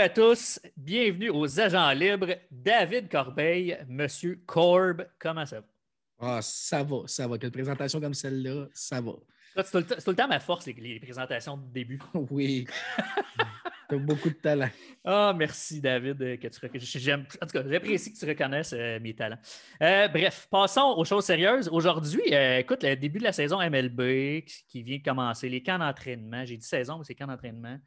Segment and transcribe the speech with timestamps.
[0.00, 2.34] Bonjour à tous, bienvenue aux Agents Libres.
[2.50, 5.66] David Corbeil, Monsieur Corb, comment ça va?
[6.18, 7.36] Ah, ça va, ça va.
[7.36, 9.12] Quelle présentation comme celle-là, ça va.
[9.62, 11.98] C'est tout, le temps ma force, les, présentations de début.
[12.30, 12.66] Oui.
[13.90, 14.70] tu as beaucoup de talent.
[15.04, 16.22] Ah, merci, David.
[16.22, 19.38] Euh, que tu j'aime, En tout cas, j'apprécie que tu reconnaisses euh, mes talents.
[19.82, 21.68] Euh, bref, passons aux choses sérieuses.
[21.68, 26.46] Aujourd'hui, écoute, le début de la saison MLB qui vient de commencer, les camps d'entraînement.
[26.46, 27.78] J'ai dit saison, mais c'est camps d'entraînement.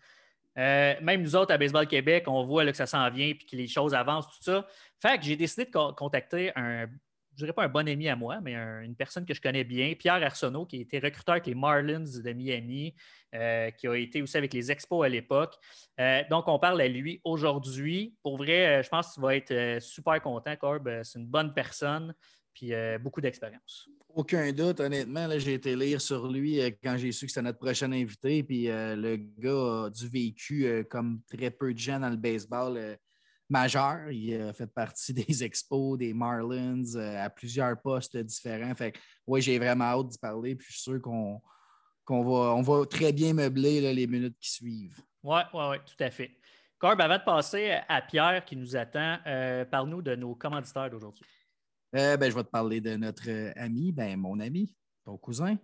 [0.56, 3.56] Même nous autres à Baseball Québec, on voit là, que ça s'en vient et que
[3.56, 4.68] les choses avancent, tout ça.
[5.02, 6.88] Fait que j'ai décidé de contacter un
[7.36, 9.94] je dirais pas un bon ami à moi, mais une personne que je connais bien,
[9.96, 12.96] Pierre Arsenault, qui a été recruteur avec les Marlins de Miami,
[13.34, 15.56] euh, qui a été aussi avec les Expos à l'époque.
[16.00, 18.16] Euh, donc, on parle à lui aujourd'hui.
[18.22, 20.90] Pour vrai, euh, je pense que tu vas être super content, Corb.
[21.04, 22.14] C'est une bonne personne,
[22.54, 23.90] puis beaucoup d'expérience.
[24.16, 25.28] Aucun doute, honnêtement.
[25.40, 28.44] J'ai été lire sur lui quand j'ai su que c'était notre prochain invité.
[28.44, 32.98] Puis le gars a du vécu comme très peu de gens dans le baseball
[33.50, 34.10] majeur.
[34.12, 38.76] Il a fait partie des expos, des Marlins, euh, à plusieurs postes différents.
[38.76, 38.94] Fait
[39.26, 40.56] oui, j'ai vraiment hâte d'y parler.
[40.56, 41.42] Puis je suis sûr qu'on
[42.10, 45.00] va, on va très bien meubler les minutes qui suivent.
[45.22, 46.32] Oui, oui, oui, tout à fait.
[46.78, 51.24] Corb, avant de passer à Pierre qui nous attend, euh, parle-nous de nos commanditaires d'aujourd'hui.
[51.96, 55.58] Euh, ben, je vais te parler de notre ami, ben, mon ami, ton cousin,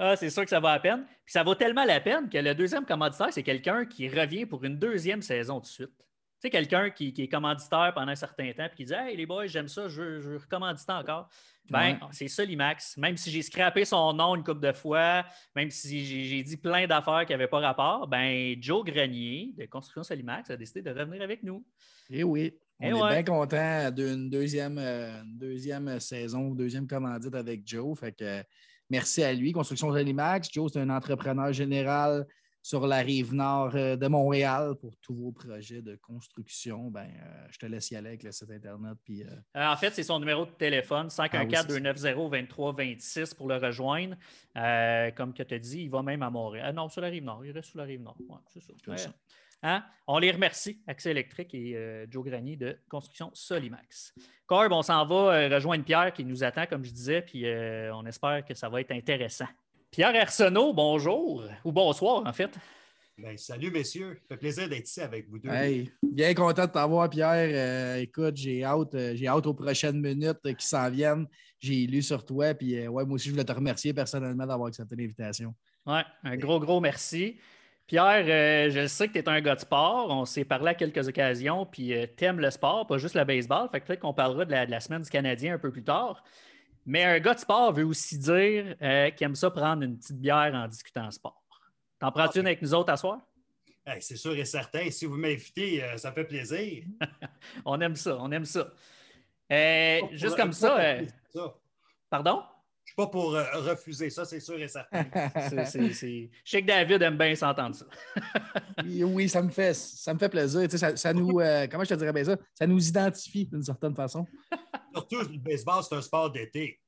[0.04, 1.06] Ah, c'est sûr que ça va à peine.
[1.24, 4.64] Puis ça vaut tellement la peine que le deuxième commanditaire, c'est quelqu'un qui revient pour
[4.64, 5.96] une deuxième saison de suite.
[5.96, 9.28] Tu sais, quelqu'un qui, est commanditaire pendant un certain temps et qui dit Hey, les
[9.28, 11.30] boys, j'aime ça, je, veux recommanditer encore.
[11.70, 12.98] Ben, c'est ça l'IMAX.
[12.98, 15.24] Même si j'ai scrappé son nom une couple de fois,
[15.56, 20.02] même si j'ai dit plein d'affaires qui n'avaient pas rapport, ben, Joe Grenier de Construction
[20.02, 21.64] Solimax a décidé de revenir avec nous.
[22.10, 22.58] Eh oui.
[22.82, 27.98] On eh est bien content d'une deuxième, euh, deuxième saison, deuxième commandite avec Joe.
[28.00, 28.44] Fait que
[28.92, 29.52] Merci à lui.
[29.54, 30.50] Construction Max.
[30.52, 32.28] Joe, c'est un entrepreneur général
[32.62, 36.92] sur la rive nord euh, de Montréal pour tous vos projets de construction.
[36.92, 38.98] Ben, euh, je te laisse y aller avec le site Internet.
[39.06, 44.18] Puis, euh, en fait, c'est son numéro de téléphone, 514-290-2326 pour le rejoindre.
[45.16, 46.66] comme tu as dit, il va même à Montréal.
[46.68, 47.46] Ah non, sur la rive nord.
[47.46, 48.18] Il reste sur la rive nord.
[48.50, 48.74] c'est ça.
[49.64, 49.84] Hein?
[50.08, 54.14] On les remercie, Accès électrique et euh, Joe Granier de Construction Solimax.
[54.48, 57.94] Corb, on s'en va euh, rejoindre Pierre qui nous attend, comme je disais, puis euh,
[57.96, 59.48] on espère que ça va être intéressant.
[59.92, 62.58] Pierre Arsenault, bonjour, ou bonsoir en fait.
[63.18, 65.50] Ben, salut messieurs, ça fait plaisir d'être ici avec vous deux.
[66.02, 67.98] bien content de t'avoir, Pierre.
[67.98, 71.28] écoute, j'ai hâte, j'ai hâte aux prochaines minutes qui s'en viennent.
[71.60, 74.96] J'ai lu sur toi, puis ouais, moi aussi, je voulais te remercier personnellement d'avoir accepté
[74.96, 75.54] l'invitation.
[75.86, 77.38] Ouais, un gros, gros merci.
[77.92, 80.08] Pierre, euh, je sais que tu es un gars de sport.
[80.12, 83.26] On s'est parlé à quelques occasions, puis euh, tu aimes le sport, pas juste le
[83.26, 83.68] baseball.
[83.70, 86.24] Fait que peut-être qu'on parlera de la, semaine du Canadien un peu plus tard.
[86.86, 90.22] Mais un gars de sport veut aussi dire euh, qu'il aime ça prendre une petite
[90.22, 91.44] bière en discutant sport.
[92.00, 93.20] T'en prends-tu une avec nous autres à soir?
[94.00, 94.90] c'est sûr et certain.
[94.90, 96.86] Si vous m'invitez, ça fait plaisir.
[97.66, 98.72] on aime ça, on aime ça.
[100.14, 100.80] juste comme ça.
[102.10, 102.42] Pardon?
[102.92, 105.04] Suis pas pour euh, refuser ça, c'est sûr et certain.
[105.52, 107.86] Je sais que David aime bien s'entendre ça.
[108.86, 110.68] oui, ça me fait, ça me fait plaisir.
[110.96, 112.38] Ça, nous, euh, comment je te dirais bien ça?
[112.54, 114.26] Ça nous identifie d'une certaine façon.
[114.94, 116.80] Surtout, le baseball, c'est un sport d'été.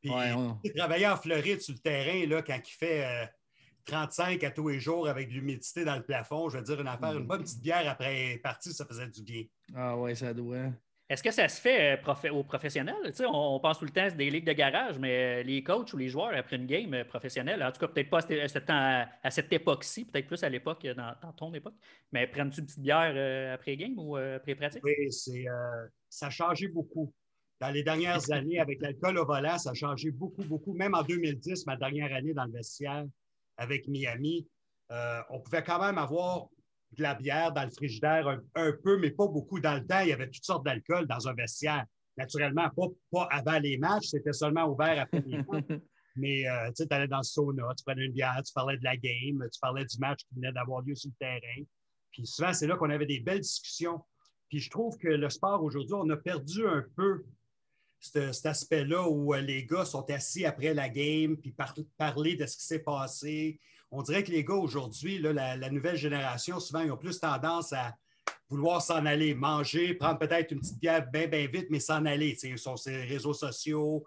[0.00, 0.10] Puis,
[0.74, 3.30] travailler en Floride sur le terrain, là, quand il fait
[3.84, 6.80] 35 euh, à tous les jours avec de l'humidité dans le plafond, je veux dire,
[6.80, 9.44] une affaire, une bonne petite bière après partie, ça faisait du bien.
[9.74, 10.70] Ah ouais, ça doit.
[11.10, 13.12] Est-ce que ça se fait euh, aux professionnels?
[13.26, 16.08] on, pense tout le temps des ligues de garage, mais euh, les coachs ou les
[16.08, 18.20] joueurs après une game euh, professionnelle, en tout cas, peut-être pas
[19.20, 21.74] à, cette époque-ci, peut-être plus à l'époque, dans, ton époque,
[22.12, 24.84] mais prennent-tu une petite bière après game ou après pratique?
[24.84, 25.10] Oui,
[26.08, 27.12] ça a changé beaucoup.
[27.60, 30.74] Dans les dernières années, avec l'alcool au volant, ça a changé beaucoup, beaucoup.
[30.74, 33.04] Même en 2010, ma dernière année dans le vestiaire
[33.56, 34.46] avec Miami,
[34.88, 36.46] on pouvait quand même avoir
[36.96, 39.60] de la bière dans le frigidaire un, peu, mais pas beaucoup.
[39.60, 41.84] Dans le temps, il y avait toutes sortes d'alcool dans un vestiaire.
[42.16, 45.80] Naturellement, pas, pas avant les matchs, c'était seulement ouvert après les matchs.
[46.16, 48.96] Mais euh, tu allais dans le sauna, tu prenais une bière, tu parlais de la
[48.96, 51.62] game, tu parlais du match qui venait d'avoir lieu sur le terrain.
[52.10, 54.02] Puis souvent, c'est là qu'on avait des belles discussions.
[54.48, 57.24] Puis je trouve que le sport aujourd'hui, on a perdu un peu
[58.00, 61.54] cet, aspect-là où euh, les gars sont assis après la game, puis
[61.96, 63.60] parler de ce qui s'est passé,
[63.90, 67.96] on dirait que les gars aujourd'hui, la, nouvelle génération, souvent, ils ont plus tendance à
[68.48, 72.36] vouloir s'en aller, manger, prendre peut-être une petite bière bien, bien vite, mais s'en aller.
[72.42, 74.04] Ils sont sur les réseaux sociaux,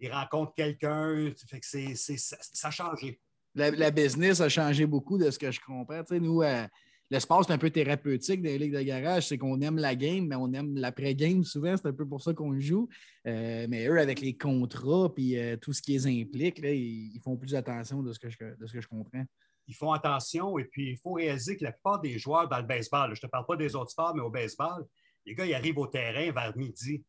[0.00, 1.32] ils rencontrent quelqu'un.
[1.62, 3.20] ça, ça, a changé.
[3.54, 6.02] La, business a changé beaucoup de ce que je comprends.
[6.10, 6.66] nous, euh,
[7.10, 9.28] le sport, c'est un peu thérapeutique dans les ligues de garage.
[9.28, 11.76] C'est qu'on aime la game, mais on aime l'après-game souvent.
[11.76, 12.88] C'est un peu pour ça qu'on joue.
[13.26, 17.36] Euh, mais eux, avec les contrats et euh, tout ce qui les implique, ils, font
[17.36, 19.24] plus attention de ce, que je, de ce que je comprends.
[19.66, 22.64] Ils font attention et puis il faut réaliser que la plupart des joueurs dans le
[22.64, 24.84] baseball, je ne te parle pas des autres sports, mais au baseball,
[25.24, 27.02] les gars, ils arrivent au terrain vers midi.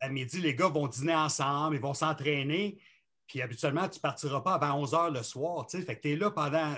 [0.00, 2.78] À, midi, les gars vont dîner ensemble, ils vont s'entraîner.
[3.26, 5.66] Puis habituellement, tu ne partiras pas avant 11 heures le soir.
[5.70, 6.74] Fait que tu es là pendant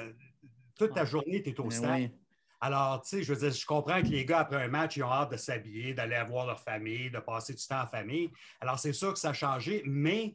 [0.78, 2.10] toute ta journée, tu es au ben stade.
[2.60, 5.04] Alors, tu sais, je veux dire, je comprends que les gars, après un match, ils
[5.04, 8.30] ont hâte de s'habiller, d'aller voir leur famille, de passer du temps en famille.
[8.60, 10.34] Alors, c'est sûr que ça a changé, mais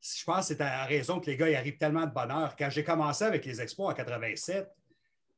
[0.00, 2.54] je pense que c'est à raison que les gars, ils arrivent tellement de bonheur.
[2.56, 4.70] Quand j'ai commencé avec les expos en 87,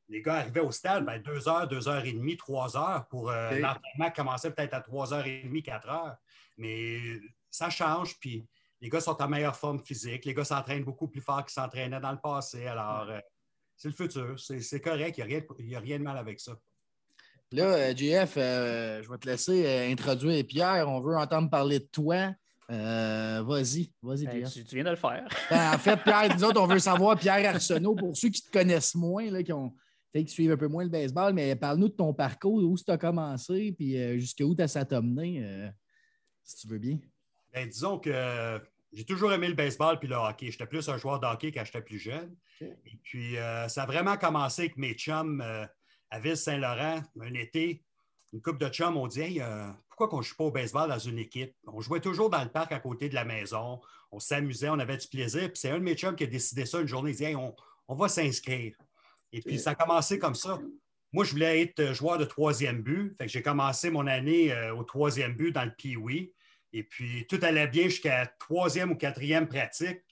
[0.09, 3.29] les gars arrivaient au stade, ben, deux heures, deux heures et demie, trois heures pour
[3.29, 6.15] euh, l'entraînement commençait peut-être à trois heures et demie, quatre heures.
[6.57, 6.99] Mais
[7.49, 8.45] ça change, puis
[8.81, 10.25] les gars sont en meilleure forme physique.
[10.25, 12.67] Les gars s'entraînent beaucoup plus fort qu'ils s'entraînaient dans le passé.
[12.67, 13.19] Alors, euh,
[13.79, 14.35] c'est le futur.
[14.37, 15.17] C'est correct.
[15.17, 16.59] Il n'y a, rien de mal avec ça.
[17.53, 20.87] Là, euh, JF, euh, je vais te laisser euh, introduire Pierre.
[20.87, 22.33] On veut entendre parler de toi.
[22.67, 24.51] vas-y, vas-y, ben, Pierre.
[24.51, 25.25] tu, viens de le faire.
[25.49, 28.51] Ben, en fait, Pierre, nous autres, on veut savoir Pierre Arsenault, pour ceux qui te
[28.51, 29.73] connaissent moins, là, qui ont
[30.13, 32.97] qui suivent un peu moins le baseball, mais parle-nous de ton parcours, où tu as
[32.97, 35.71] commencé, puis jusqu'où tu as ça mené,
[36.43, 36.97] si tu veux bien.
[37.53, 38.59] Ben, disons que
[38.91, 40.51] j'ai toujours aimé le baseball puis le hockey.
[40.51, 42.35] J'étais plus un joueur de hockey quand j'étais plus jeune.
[42.61, 45.65] Et puis, euh, ça a vraiment commencé avec mes chums euh,
[46.09, 47.83] à Ville-Saint-Laurent, un été.
[48.33, 50.89] Une coupe de chums ont dit Hey, euh, pourquoi qu'on ne joue pas au baseball
[50.89, 51.55] dans une équipe?
[51.67, 53.79] On jouait toujours dans le parc à côté de la maison.
[54.11, 55.43] On s'amusait, on avait du plaisir.
[55.51, 57.11] Puis c'est un de mes chums qui a décidé ça une journée.
[57.11, 57.55] Il dit hey, on,
[57.95, 58.75] va s'inscrire.
[59.31, 60.59] Et puis, ça a commencé comme ça.
[61.11, 63.15] Moi, je voulais être joueur de troisième but.
[63.17, 66.33] Fait que j'ai commencé mon année au troisième but dans le Pee-Wee.
[66.73, 70.03] Et puis, tout allait bien jusqu'à troisième ou quatrième pratique.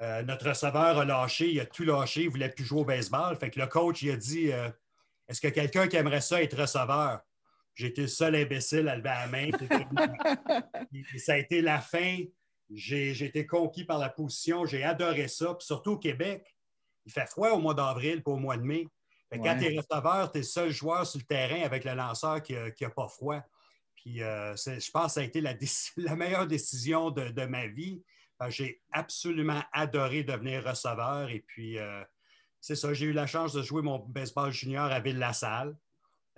[0.00, 2.84] Euh, notre receveur a lâché, il a tout lâché, il ne voulait plus jouer au
[2.84, 3.36] baseball.
[3.36, 4.68] Fait que le coach, il a dit euh,
[5.28, 7.20] Est-ce que quelqu'un qui aimerait ça être receveur?
[7.78, 9.50] Été le seul imbécile à lever la main.
[10.92, 12.18] et ça a été la fin.
[12.70, 14.66] J'ai été conquis par la position.
[14.66, 15.54] J'ai adoré ça.
[15.54, 16.56] Puis surtout au Québec,
[17.06, 18.86] il fait froid au mois d'avril, pas au mois de mai.
[19.30, 22.42] Quand tu es receveur, tu es le seul joueur sur le terrain avec le lanceur
[22.42, 23.40] qui n'a pas froid.
[24.02, 25.54] Puis euh, je pense que ça a été la,
[26.16, 28.02] meilleure décision de, ma vie.
[28.48, 31.30] J'ai absolument adoré devenir receveur.
[31.30, 32.02] Et puis, euh,
[32.60, 35.76] c'est ça, j'ai eu la chance de jouer mon baseball junior à Ville-la-Salle,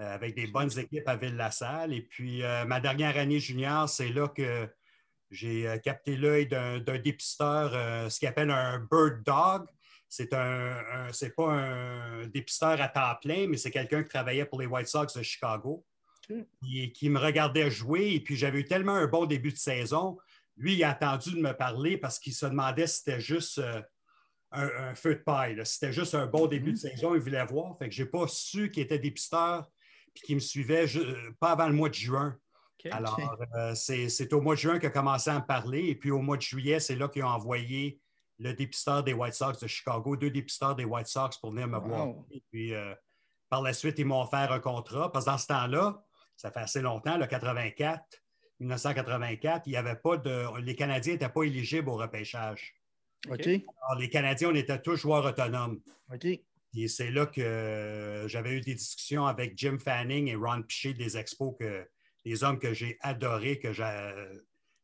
[0.01, 1.95] euh, avec des bonnes équipes à Ville-la-Salle.
[1.95, 4.69] Et puis, ma dernière année junior, c'est là que
[5.31, 9.67] j'ai capté l'œil d'un dépisteur, ce qu'il appelle un bird dog.
[10.11, 14.61] C'est un, c'est pas un dépisteur à temps plein, mais c'est quelqu'un qui travaillait pour
[14.61, 15.85] les White Sox de Chicago
[16.95, 18.13] qui, me regardait jouer.
[18.15, 20.19] Et puis, j'avais eu tellement un bon début de saison.
[20.57, 23.83] Lui, il a attendu de me parler parce qu'il se demandait si c'était juste euh,
[24.53, 25.59] un, feu de paille.
[25.65, 26.91] Si c'était juste un bon début de mm-hmm.
[26.97, 27.77] saison, il voulait voir.
[27.79, 29.69] Fait que je n'ai pas su qu'il était dépisteur
[30.15, 30.87] et qu'il me suivait
[31.41, 32.37] pas avant le mois de juin.
[32.91, 33.19] Alors,
[33.57, 35.87] euh, c'est au mois de juin qu'il a commencé à me parler.
[35.87, 38.01] Et puis, au mois de juillet, c'est là qu'ils ont envoyé
[38.39, 41.79] le dépisteur des White Sox de Chicago, deux dépisteurs des White Sox pour venir me
[41.79, 42.09] voir.
[42.31, 42.95] Et puis, euh,
[43.49, 46.03] par la suite, ils m'ont offert un contrat parce que dans ce temps-là,
[46.37, 48.03] ça fait assez longtemps, le 84,
[48.61, 50.61] 1984, il y avait pas de.
[50.61, 52.75] Les Canadiens n'étaient pas éligibles au repêchage.
[53.29, 53.47] OK.
[53.47, 55.81] Alors, les Canadiens, on était tous joueurs autonomes.
[56.13, 56.27] OK.
[56.77, 61.17] Et c'est là que j'avais eu des discussions avec Jim Fanning et Ron Piché des
[61.17, 61.89] Expos, que,
[62.25, 63.71] des hommes que j'ai adorés, que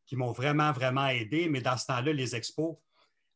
[0.06, 1.48] qui m'ont vraiment, vraiment aidé.
[1.48, 2.76] Mais dans ce temps-là, les Expos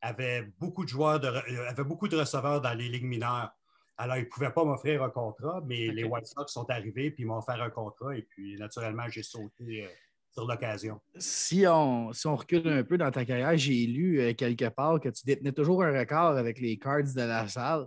[0.00, 3.50] avaient beaucoup de joueurs, de, euh, avaient beaucoup de receveurs dans les ligues mineures.
[3.97, 7.23] Alors, ils ne pouvaient pas m'offrir un contrat, mais les White Sox sont arrivés puis
[7.23, 8.17] ils m'ont offert un contrat.
[8.17, 9.89] Et puis, naturellement, j'ai sauté euh,
[10.33, 11.01] sur l'occasion.
[11.17, 14.99] Si on, si on recule un peu dans ta carrière, j'ai lu euh, quelque part
[15.01, 17.87] que tu détenais toujours un record avec les Cards de la salle.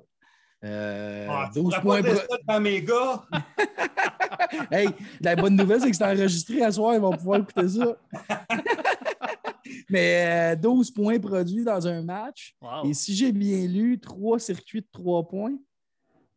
[0.63, 2.01] Euh, ah, 12 points.
[2.45, 3.25] Pas mes gars?
[4.71, 4.89] hey,
[5.21, 7.97] la bonne nouvelle, c'est que c'est enregistré à soir, ils vont pouvoir écouter ça.
[9.89, 12.55] Mais 12 points produits dans un match.
[12.85, 15.57] Et si j'ai bien lu, trois circuits de 3 points.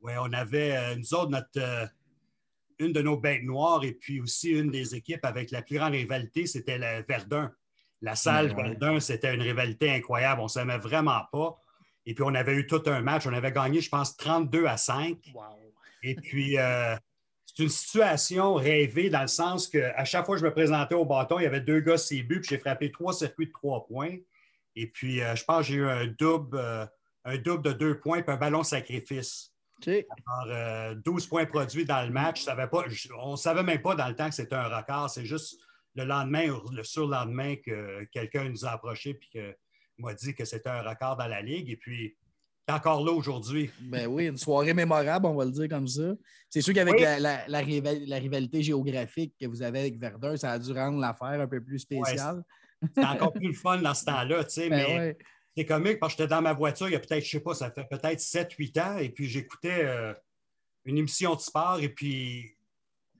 [0.00, 1.86] Oui, on avait, euh, nous autres, notre, euh,
[2.78, 5.92] une de nos bêtes noires et puis aussi une des équipes avec la plus grande
[5.92, 7.52] rivalité, c'était le Verdun.
[8.00, 10.40] La salle Verdun, c'était une rivalité incroyable.
[10.40, 11.54] On ne s'aimait vraiment pas.
[12.06, 13.26] Et puis, on avait eu tout un match.
[13.26, 15.18] On avait gagné, je pense, 32 à 5.
[16.02, 16.96] Et puis, euh,
[17.44, 21.04] c'est une situation rêvée dans le sens qu'à chaque fois que je me présentais au
[21.04, 24.16] bâton, il y avait deux gars but, puis j'ai frappé trois circuits de trois points.
[24.76, 26.88] Et puis, je pense que j'ai eu un double
[27.24, 29.52] un double de deux points et un ballon sacrifice.
[30.42, 32.40] Alors, 12 points produits dans le match.
[32.40, 32.84] Je savais pas,
[33.18, 35.10] on ne savait même pas dans le temps que c'était un record.
[35.10, 35.58] C'est juste
[35.94, 39.56] le lendemain ou le surlendemain que quelqu'un nous a approché et
[39.98, 41.68] m'a dit que c'était un record dans la Ligue.
[41.70, 42.16] Et puis,
[42.66, 43.70] t'es encore là aujourd'hui.
[43.80, 46.12] Ben oui, une soirée mémorable, on va le dire comme ça.
[46.48, 47.02] C'est sûr qu'avec Oui.
[47.02, 50.72] la, la- la rival- la rivalité géographique que vous avez avec Verdun, ça a dû
[50.72, 52.42] rendre l'affaire un peu plus spéciale.
[52.82, 55.18] C'était encore plus le fun dans ce temps-là, tu sais, Ben mais ouais.
[55.56, 57.54] C'est comique parce que j'étais dans ma voiture il y a peut-être, je sais pas,
[57.54, 60.14] ça fait peut-être 7-8 ans, et puis j'écoutais euh,
[60.84, 62.56] une émission de sport, et puis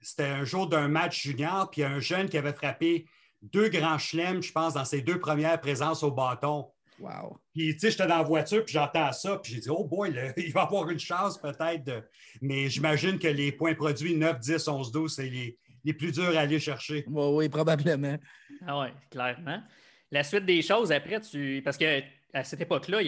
[0.00, 3.06] c'était un jour d'un match junior, puis il y a un jeune qui avait frappé
[3.42, 6.70] deux grands chelems, je pense, dans ses deux premières présences au bâton.
[6.98, 7.38] Wow.
[7.54, 10.12] Puis, tu sais, j'étais dans la voiture, puis j'entends ça, puis j'ai dit, oh boy,
[10.12, 11.82] là, il va avoir une chance peut-être.
[11.84, 12.02] de-
[12.42, 16.36] Mais j'imagine que les points produits 9, 10, 11, 12, c'est les, les plus durs
[16.36, 17.04] à aller chercher.
[17.08, 18.18] Oui, oui, probablement.
[18.66, 19.62] Ah oui, clairement.
[20.10, 21.62] La suite des choses, après, tu.
[21.64, 23.02] Parce que à cette époque-là,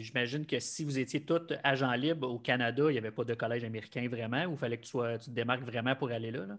[0.00, 3.34] j'imagine que si vous étiez tous agents libres au Canada, il n'y avait pas de
[3.34, 6.30] collège américain vraiment, ou il fallait que tu, sois, tu te démarques vraiment pour aller
[6.30, 6.46] là?
[6.46, 6.58] là?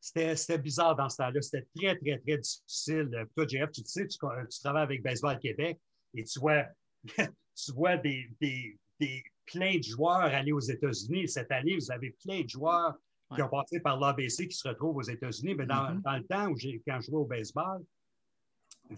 [0.00, 1.42] C'était bizarre dans ce temps-là.
[1.42, 3.10] C'était très, très, très difficile.
[3.14, 5.78] Euh, Toi, JF, tu le sais, tu, tu travailles avec Baseball Québec
[6.14, 6.64] et tu vois,
[7.14, 11.28] tu vois des, des- des- plein de joueurs aller aux États-Unis.
[11.28, 12.94] Cette année, vous avez plein de joueurs
[13.34, 15.54] qui ont passé par l'ABC qui se retrouvent aux États-Unis.
[15.56, 16.00] Mais dans, Mhm.
[16.02, 17.82] dans le temps où j'ai, quand je jouais au baseball,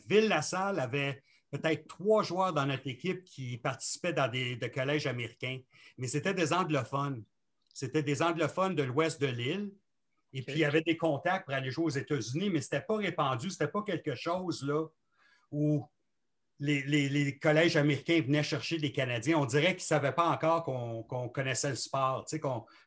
[0.08, 5.60] Ville-la-Salle avait peut-être trois joueurs dans notre équipe qui participaient dans des de collèges américains,
[5.98, 7.22] mais c'était des anglophones.
[7.72, 9.70] C'était des anglophones de l'ouest de l'île.
[10.32, 12.86] Et puis, il y avait des contacts pour aller jouer aux États-Unis, mais ce n'était
[12.86, 13.50] pas répandu.
[13.50, 14.86] Ce n'était pas quelque chose là,
[15.50, 15.86] où
[16.58, 19.38] les, les- les collèges américains venaient chercher des Canadiens.
[19.38, 22.24] On dirait qu'ils ne savaient pas encore qu'on connaissait le sport,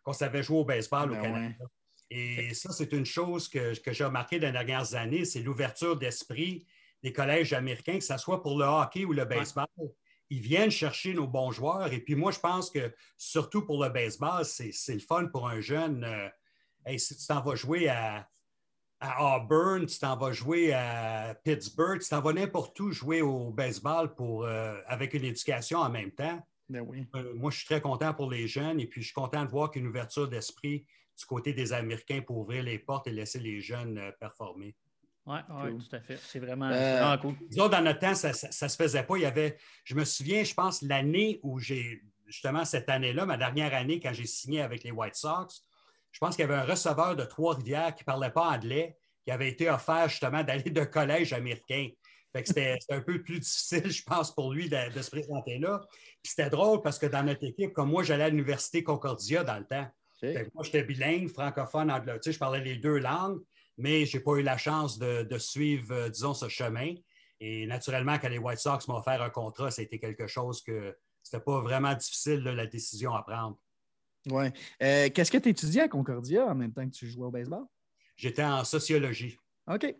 [0.04, 1.66] qu'on savait jouer au baseball Ben au Canada.
[2.10, 5.98] Et ça, c'est une chose que, que j'ai remarqué dans les dernières années, c'est l'ouverture
[5.98, 6.66] d'esprit
[7.04, 9.68] des collèges américains, que ce soit pour le hockey ou le baseball.
[10.30, 11.94] Ils viennent chercher nos bons joueurs.
[11.94, 15.62] Et puis moi, je pense que surtout pour le baseball, c'est le fun pour un
[15.62, 16.04] jeune.
[16.04, 16.28] euh,
[16.86, 18.28] hey, si tu t'en vas jouer à,
[19.00, 23.52] à Auburn, tu t'en vas jouer à Pittsburgh, tu t'en vas n'importe où jouer au
[23.52, 26.42] baseball pour, euh, avec une éducation en même temps.
[26.70, 27.06] Ben oui.
[27.16, 29.50] Euh, moi, je suis très content pour les jeunes et puis je suis content de
[29.50, 30.86] voir qu'il y a une ouverture d'esprit
[31.18, 34.76] du côté des Américains pour ouvrir les portes et laisser les jeunes euh, performer.
[35.28, 35.84] Oui, ouais, Cool.
[35.84, 36.18] tout à fait.
[36.18, 37.36] C'est vraiment, Euh, vraiment cool.
[37.52, 39.18] Nous autres, dans notre temps, ça ne se faisait pas.
[39.18, 43.38] Il y avait, je me souviens, je pense, l'année où j'ai, justement, cette année-là, ma
[43.38, 45.64] dernière année, quand j'ai signé avec les White Sox,
[46.12, 49.32] je pense qu'il y avait un receveur de Trois-Rivières qui ne parlait pas anglais, qui
[49.32, 51.90] avait été offert justement d'aller de collège américain.
[52.32, 55.58] Fait que c'était un peu plus difficile, je pense, pour lui de, de se présenter
[55.58, 55.82] là.
[56.22, 59.58] Puis c'était drôle parce que dans notre équipe, comme moi, j'allais à l'Université Concordia dans
[59.58, 59.86] le temps.
[60.22, 60.32] OK.
[60.34, 62.14] Fait que moi, j'étais bilingue, francophone, anglais.
[62.16, 63.40] Tu sais, je parlais les deux langues,
[63.78, 66.94] mais je n'ai pas eu la chance de, de suivre, euh, disons, ce chemin.
[67.40, 70.62] Et naturellement, quand les White Sox m'ont offert un contrat, ça a été quelque chose
[70.62, 73.58] que c'était pas vraiment difficile, là, la décision à prendre.
[74.30, 74.54] Ouais.
[74.82, 77.66] Euh, Qu'est-ce que tu étudiais à Concordia en même temps que tu jouais au baseball?
[78.16, 79.38] J'étais en sociologie.
[79.68, 79.96] OK.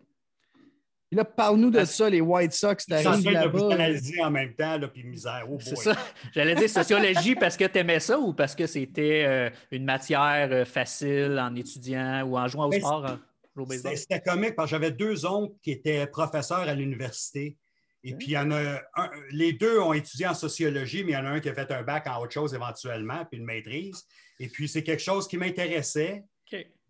[1.08, 3.74] Puis là, parle-nous de ça, les White Sox, suis en train de vous là-bas.
[3.74, 5.44] analyser en même temps, là, puis misère.
[5.48, 5.96] Oh C'est ça.
[6.34, 10.48] J'allais dire sociologie parce que tu aimais ça ou parce que c'était euh, une matière
[10.50, 13.16] euh, facile en étudiant ou en jouant au sport, euh,
[13.62, 13.96] au baseball?
[13.96, 17.56] C'était comique parce que j'avais deux oncles qui étaient professeurs à l'université.
[18.04, 21.14] Et puis, il y en a un- les deux ont étudié en sociologie, mais il
[21.14, 23.44] y en a un qui a fait un bac en autre chose éventuellement, puis une
[23.46, 24.06] maîtrise.
[24.38, 26.22] Et puis, c'est quelque chose qui m'intéressait.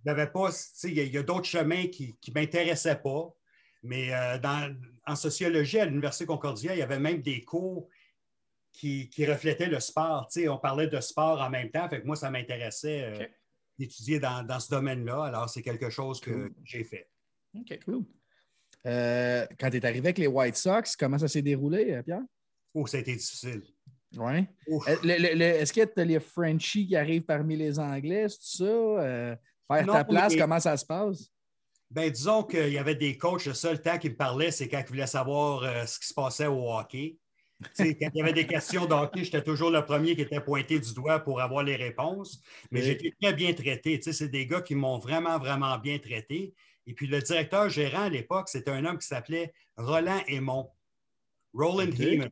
[0.04, 0.50] Pas,
[0.84, 3.32] il y a, il y a d'autres chemins qui ne m'intéressaient pas.
[3.82, 7.88] Mais euh, dans- en sociologie, à l'Université Concordia, il y avait même des cours
[8.72, 10.28] qui, qui reflétaient le sport.
[10.48, 11.88] On parlait de sport en même temps.
[11.88, 13.18] Fait que moi, ça m'intéressait euh.
[13.78, 15.24] D'étudier dans, dans ce domaine-là.
[15.24, 16.54] Alors, c'est quelque chose que Cool.
[16.64, 17.08] j'ai fait.
[17.58, 17.78] OK.
[17.84, 18.04] Cool.
[18.86, 22.22] Euh, quand tu es arrivé avec les White Sox, comment ça s'est déroulé, euh, Pierre?
[22.74, 23.62] Oh, ça a été difficile.
[24.16, 24.46] Oui.
[24.68, 24.86] Ouf.
[24.88, 28.64] Est-ce qu'il y a les Frenchies qui arrivent parmi les Anglais, c'est ça?
[28.64, 29.36] Euh,
[29.70, 31.30] faire Non, ta place, mais- comment ça se passe?
[31.90, 34.80] Ben, disons qu'il y avait des coachs, le seul temps qu'ils me parlaient, c'est quand
[34.80, 37.16] ils voulaient savoir euh, ce qui se passait au hockey.
[37.62, 40.78] Quand il y avait des questions de hockey, j'étais toujours le premier qui était pointé
[40.78, 42.42] du doigt pour avoir les réponses.
[42.70, 42.90] Mais Oui.
[42.90, 43.98] été très bien traité.
[44.02, 46.54] C'est des gars qui m'ont vraiment, vraiment bien traité.
[46.86, 50.70] Et puis le directeur gérant à l'époque, c'était un homme qui s'appelait Roland Aymon.
[51.54, 51.98] Roland OK.
[51.98, 52.30] Heeman.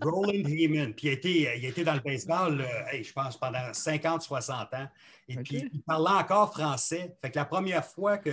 [0.00, 0.94] Roland Heeman.
[0.94, 4.74] Puis il était, il était dans le baseball, euh, hey, je pense, pendant 50, 60
[4.74, 4.88] ans.
[5.28, 7.16] Et puis il parlait encore français.
[7.22, 8.30] Fait que la première fois que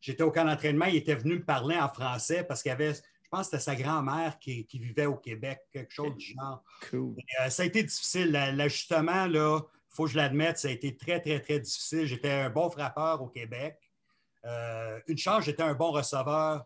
[0.00, 2.94] j'étais au camp d'entraînement, il était venu me parler en français parce qu'il y avait,
[3.30, 6.64] je pense que c'était sa grand-mère qui, qui vivait au Québec, quelque chose du genre.
[6.88, 7.14] Cool.
[7.42, 8.32] Euh, ça a été difficile.
[8.32, 12.06] La- L'ajustement, là, il faut que je l'admette, ça a été très, très, très difficile.
[12.06, 13.78] J'étais un bon frappeur au Québec.
[14.46, 16.64] Euh, une chance, j'étais un bon receveur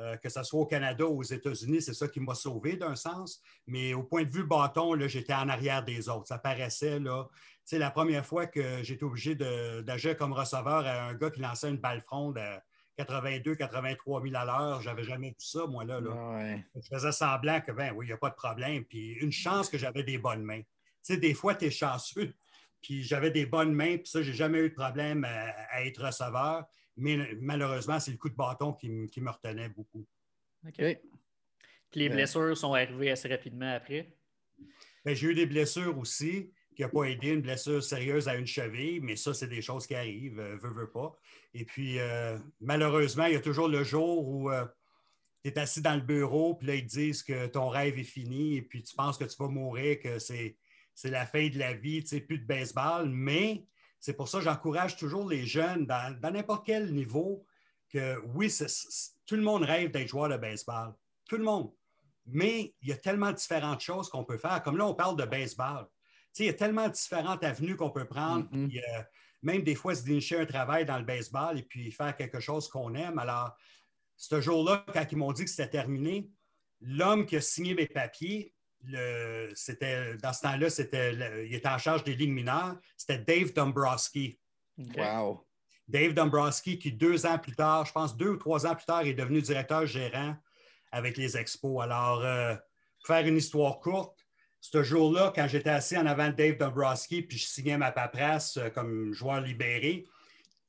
[0.00, 2.94] Euh, que ce soit au Canada ou aux États-Unis, c'est ça qui m'a sauvé d'un
[2.94, 3.42] sens.
[3.66, 6.28] Mais au point de vue bâton, j'étais en arrière des autres.
[6.28, 7.26] Ça paraissait, là.
[7.66, 11.68] Tu la première fois que j'étais obligé d'agir comme receveur à un gars qui lançait
[11.68, 12.62] une balle fronde à
[12.98, 16.00] 82, 83 000 à l'heure, j'avais jamais vu ça, moi, là.
[16.74, 18.84] Je faisais semblant que, ben oui, il n'y a pas de problème.
[18.84, 20.62] Puis une chance que j'avais des bonnes mains.
[20.62, 22.34] Tu sais, des fois, tu es chanceux.
[22.82, 26.64] Puis j'avais des bonnes mains, puis ça, j'ai jamais eu de problème à être receveur.
[26.96, 30.06] Mais malheureusement, c'est le coup de bâton qui, me retenait beaucoup.
[30.64, 30.76] OK.
[30.76, 30.98] Puis
[32.00, 34.14] les blessures sont arrivées assez rapidement après?
[35.04, 38.46] Ben, j'ai eu des blessures aussi qui n'ont pas aidé, une blessure sérieuse à une
[38.46, 41.18] cheville, mais ça, c'est des choses qui arrivent, euh, veut, veut pas.
[41.54, 44.66] Et puis, euh, malheureusement, il y a toujours le jour où euh,
[45.44, 48.04] tu es assis dans le bureau, puis là, ils te disent que ton rêve est
[48.04, 50.56] fini, et puis tu penses que tu vas mourir, que c'est
[51.04, 53.64] la fin de la vie, tu sais, plus de baseball, mais
[54.00, 57.44] c'est pour ça que j'encourage toujours les jeunes dans n'importe quel niveau
[57.88, 58.52] que oui,
[59.26, 60.94] tout le monde rêve d'être joueur de baseball.
[61.26, 61.72] Tout le monde.
[62.26, 64.62] Mais il y a tellement différentes choses qu'on peut faire.
[64.62, 65.88] Comme là, on parle de baseball.
[66.38, 68.46] il y a tellement différentes avenues qu'on peut prendre.
[68.54, 69.02] Euh,
[69.42, 72.68] même des fois, se dénicher un travail dans le baseball et puis faire quelque chose
[72.68, 73.18] qu'on aime.
[73.18, 73.56] Alors,
[74.16, 76.28] ce jour-là, quand ils m'ont dit que c'était terminé,
[76.80, 78.54] l'homme qui a signé mes papiers,
[79.54, 81.12] c'était, dans ce temps-là, c'était,
[81.46, 82.76] il était en charge des lignes mineures.
[82.96, 84.38] C'était Dave Dombrowski.
[84.96, 85.46] Wow.
[85.88, 89.02] Dave Dombrowski, qui deux ans plus tard, je pense deux ou trois ans plus tard,
[89.02, 90.36] est devenu directeur gérant
[90.92, 91.82] avec les expos.
[91.82, 92.54] Alors, euh,
[92.98, 94.17] pour faire une histoire courte,
[94.70, 98.58] ce jour-là, quand j'étais assis en avant de Dave Dombrowski, puis je signais ma paperasse
[98.58, 100.04] euh, comme joueur libéré,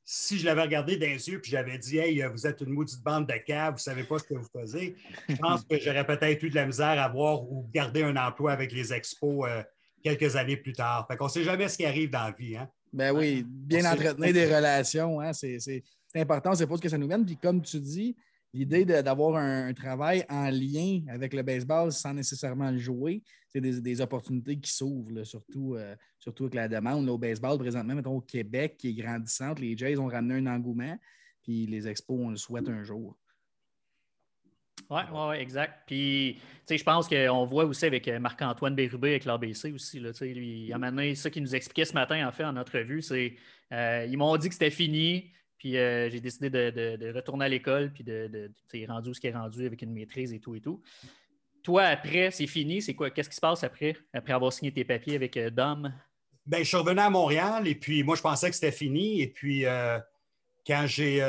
[0.05, 3.03] si je l'avais regardé dans les yeux puis j'avais dit Hey, vous êtes une maudite
[3.03, 4.95] bande de caves, vous ne savez pas ce que vous faisiez,
[5.27, 8.53] je pense que j'aurais peut-être eu de la misère à voir ou garder un emploi
[8.53, 9.62] avec les expos euh,
[10.01, 11.05] quelques années plus tard.
[11.07, 12.55] Fait qu'on ne sait jamais ce qui arrive dans la vie.
[12.55, 12.69] Hein?
[12.91, 15.83] Ben oui, bien entretenir des relations, hein, c'est
[16.15, 17.25] important, c'est pas ce que ça nous mène.
[17.25, 18.15] Puis comme tu dis,
[18.53, 24.01] l'idée d'avoir un, travail en lien avec le baseball sans nécessairement le jouer, c'est des,
[24.01, 28.77] opportunités qui s'ouvrent, surtout, euh, surtout avec la demande au baseball présentement, mettons au Québec,
[28.77, 29.59] qui est grandissante.
[29.59, 30.97] Les Jays ont ramené un engouement,
[31.41, 33.17] puis les Expos, on le souhaite un jour.
[34.89, 35.83] Oui, ouais, exact.
[35.85, 39.99] Puis, je pense qu'on voit aussi avec Marc-Antoine Bérubé avec l'ABC aussi.
[39.99, 43.01] Là, lui, il a mené ça qu'il nous expliquait ce matin, en fait, en entrevue.
[43.01, 43.35] C'est,
[43.71, 45.31] euh, ils m'ont dit que c'était fini.
[45.59, 49.33] Puis euh, j'ai décidé de, retourner à l'école, puis de, de rendu ce qui est
[49.33, 50.81] rendu avec une maîtrise et tout et tout.
[51.61, 52.81] Toi, après, c'est fini.
[52.81, 53.11] C'est quoi?
[53.11, 55.93] Qu'est-ce qui se passe après, après avoir signé tes papiers avec euh, Dom?
[56.45, 59.21] Bien, je suis revenu à Montréal et puis moi, je pensais que c'était fini.
[59.21, 59.99] Et puis, euh,
[60.65, 61.19] quand, j'ai,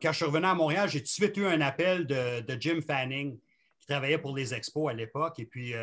[0.00, 2.80] quand je suis revenu à Montréal, j'ai tout de suite eu un appel de, Jim
[2.84, 3.38] Fanning,
[3.78, 5.74] qui travaillait pour les expos à l'époque, et puis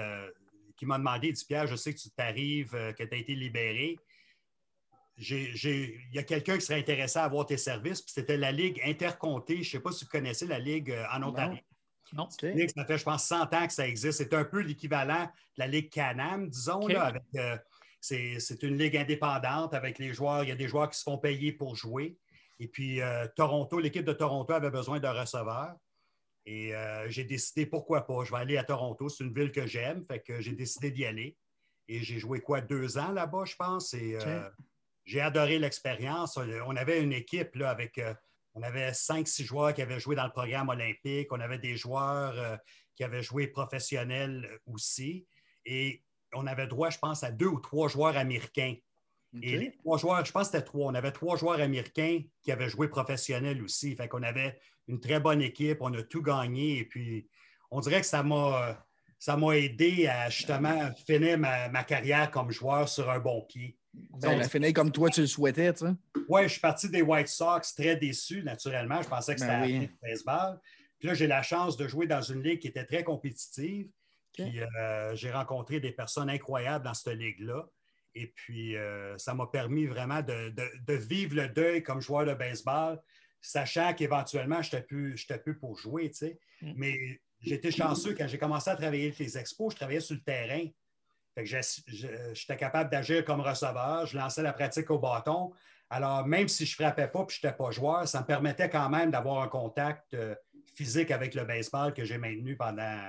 [0.76, 3.34] qui m'a demandé, il dit Pierre, je sais que tu t'arrives, que tu as été
[3.36, 3.98] libéré
[5.18, 8.02] il y a quelqu'un qui serait intéressé à avoir tes services.
[8.02, 9.56] Puis c'était la Ligue intercontée.
[9.56, 11.60] Je ne sais pas si vous connaissez la Ligue euh, en Ontario.
[12.14, 12.28] Non.
[12.42, 14.18] Ligue, ça fait, je pense, 100 ans que ça existe.
[14.20, 16.88] C'est un peu l'équivalent de la Ligue Canam, disons.
[16.90, 17.58] Euh,
[18.02, 20.44] c'est une ligue indépendante avec les joueurs.
[20.44, 22.18] Il y a des joueurs qui se font payer pour jouer.
[22.60, 25.76] Et puis, euh, Toronto, l'équipe de Toronto avait besoin d'un receveur.
[26.48, 26.74] Et
[27.08, 29.10] j'ai décidé, pourquoi pas, je vais aller à Toronto.
[29.10, 30.06] C'est une ville que j'aime.
[30.06, 31.36] Fait que j'ai décidé d'y aller.
[31.88, 33.96] Et j'ai joué quoi, deux ans là-bas, je pense.
[33.96, 34.16] Et
[35.06, 36.38] j'ai adoré l'expérience.
[36.66, 37.98] On avait une équipe là, avec.
[37.98, 38.14] Euh,
[38.58, 41.32] on avait cinq, six joueurs qui avaient joué dans le programme olympique.
[41.32, 42.56] On avait des joueurs euh,
[42.96, 45.28] qui avaient joué professionnels aussi.
[45.66, 48.76] Et on avait droit, je pense, à deux ou trois joueurs américains.
[49.42, 50.90] Et les trois joueurs, je pense que c'était trois.
[50.90, 53.94] On avait trois joueurs américains qui avaient joué professionnels aussi.
[53.94, 55.80] Fait qu'on avait une très bonne équipe.
[55.82, 56.78] On a tout gagné.
[56.78, 57.28] Et puis,
[57.70, 58.82] on dirait que ça m'a,
[59.20, 63.78] ça m'a aidé à justement finir ma carrière comme joueur sur un bon pied.
[64.20, 65.94] Ben, la finale comme toi, tu le souhaitais, tu sais.
[66.28, 69.02] Oui, je suis parti des White Sox très déçu, naturellement.
[69.02, 69.90] Je pensais que c'était ben oui.
[70.02, 70.60] baseball.
[71.00, 73.90] Puis là, j'ai la chance de jouer dans une ligue qui était très compétitive.
[74.34, 77.68] Puis euh, j'ai rencontré des personnes incroyables dans cette ligue-là.
[78.16, 83.02] Et puis, euh, ça m'a permis vraiment de, vivre le deuil comme joueur de baseball,
[83.42, 86.40] sachant qu'éventuellement, je n'étais plus, plus, pour jouer, tu sais.
[86.62, 86.74] Mm.
[86.78, 90.22] Mais j'étais chanceux quand j'ai commencé à travailler avec les expos, je travaillais sur le
[90.22, 90.66] terrain
[91.44, 95.52] j'étais capable d'agir comme receveur, je lançais la pratique au bâton.
[95.90, 98.70] Alors, même si je ne frappais pas et je n'étais pas joueur, ça me permettait
[98.70, 100.34] quand même d'avoir un contact euh,
[100.74, 103.00] physique avec le baseball que j'ai maintenu pendant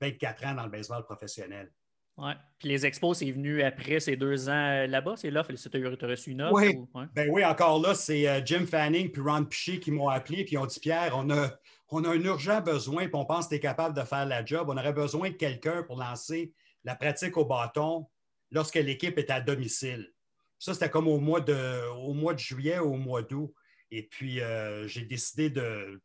[0.00, 1.70] 24 ans dans le baseball professionnel.
[2.16, 2.32] Oui.
[2.58, 5.42] Puis les expos, c'est venu après ces deux ans là-bas, c'est là?
[5.42, 6.54] Tu as reçu une offre?
[6.54, 6.78] Oui.
[7.14, 10.58] Ben oui, encore là, c'est euh, Jim Fanning puis Ron Piché qui m'ont appelé puis
[10.58, 11.50] ont dit Pierre, on a,
[11.88, 14.44] on a un urgent besoin puis on pense que tu es capable de faire la
[14.44, 14.68] job.
[14.68, 16.52] On aurait besoin de quelqu'un pour lancer
[16.84, 18.06] la pratique au bâton
[18.50, 20.12] lorsque l'équipe est à domicile.
[20.58, 23.54] Ça, c'était comme au mois de, au mois de juillet ou au mois d'août.
[23.90, 26.00] Et puis, euh, j'ai décidé de,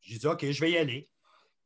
[0.00, 1.08] j'ai dit, OK, je vais y aller.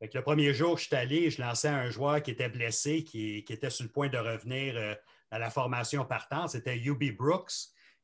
[0.01, 3.69] le premier jour, je suis allé, je lançais un joueur qui était blessé, qui, était
[3.69, 4.95] sur le point de revenir euh,
[5.31, 6.49] à la formation partante.
[6.49, 7.51] C'était UB Brooks,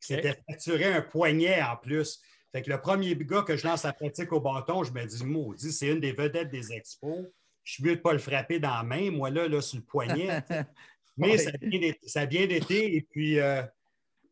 [0.01, 2.21] qui s'était fracturé un poignet en plus.
[2.51, 5.23] Fait que le premier gars que je lance la pratique au bâton, je me dis,
[5.23, 7.27] maudit, c'est une des vedettes des expos.
[7.69, 9.77] Je suis mieux de ne pas le frapper dans la main, moi, là, là sur
[9.77, 10.41] le poignet.
[11.17, 12.95] Mais ça, a bien, été.
[12.95, 13.62] Et puis, euh,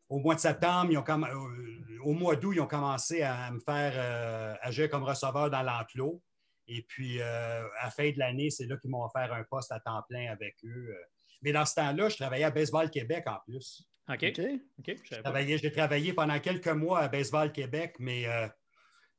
[0.08, 4.56] au mois de septembre, euh, au mois d'août, ils ont commencé à me faire euh,
[4.60, 6.20] agir comme receveur dans l'enclos.
[6.66, 9.78] Et puis, à la fin de l'année, c'est là qu'ils m'ont offert un poste à
[9.78, 10.96] temps plein avec eux.
[11.42, 13.88] Mais dans ce temps-là, je travaillais à Baseball Québec en plus.
[14.08, 14.32] OK.
[14.80, 14.96] OK.
[15.06, 18.26] J'ai travaillé, pendant quelques mois à Baseball Québec, mais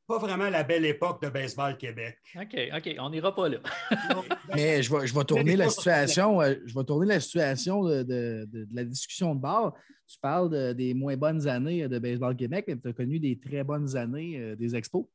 [0.10, 2.18] pas vraiment la belle époque de Baseball Québec.
[2.36, 3.60] OK, OK, on n'ira pas là.
[4.56, 8.48] Mais je vais, je vais tourner la situation, euh, je vais tourner la situation de,
[8.74, 9.78] la discussion de bord.
[10.08, 13.64] Tu parles des moins bonnes années de Baseball Québec, mais tu as connu des très
[13.64, 15.06] bonnes années euh, des expos.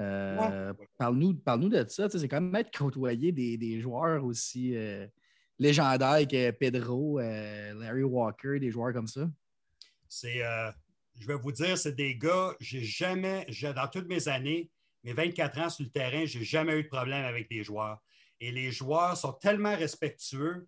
[0.00, 2.08] Euh, parle-nous parle de ça.
[2.08, 4.76] c'est quand même être côtoyer des, des joueurs aussi
[5.58, 9.28] légendaires que Pedro, Larry Walker, des joueurs comme ça.
[10.08, 10.40] C'est
[11.20, 14.70] je vais vous dire, c'est des gars, j'ai jamais, dans toutes mes années,
[15.04, 17.98] mes 24 ans sur le terrain, j'ai jamais eu de problème avec des joueurs.
[18.40, 20.66] Et les joueurs sont tellement respectueux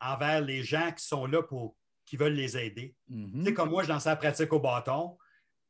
[0.00, 1.76] envers les gens qui sont là pour,
[2.06, 2.94] qui veulent les aider.
[3.10, 3.38] Mm-hmm.
[3.38, 5.18] Tu sais, comme moi, je lançais la pratique au bâton.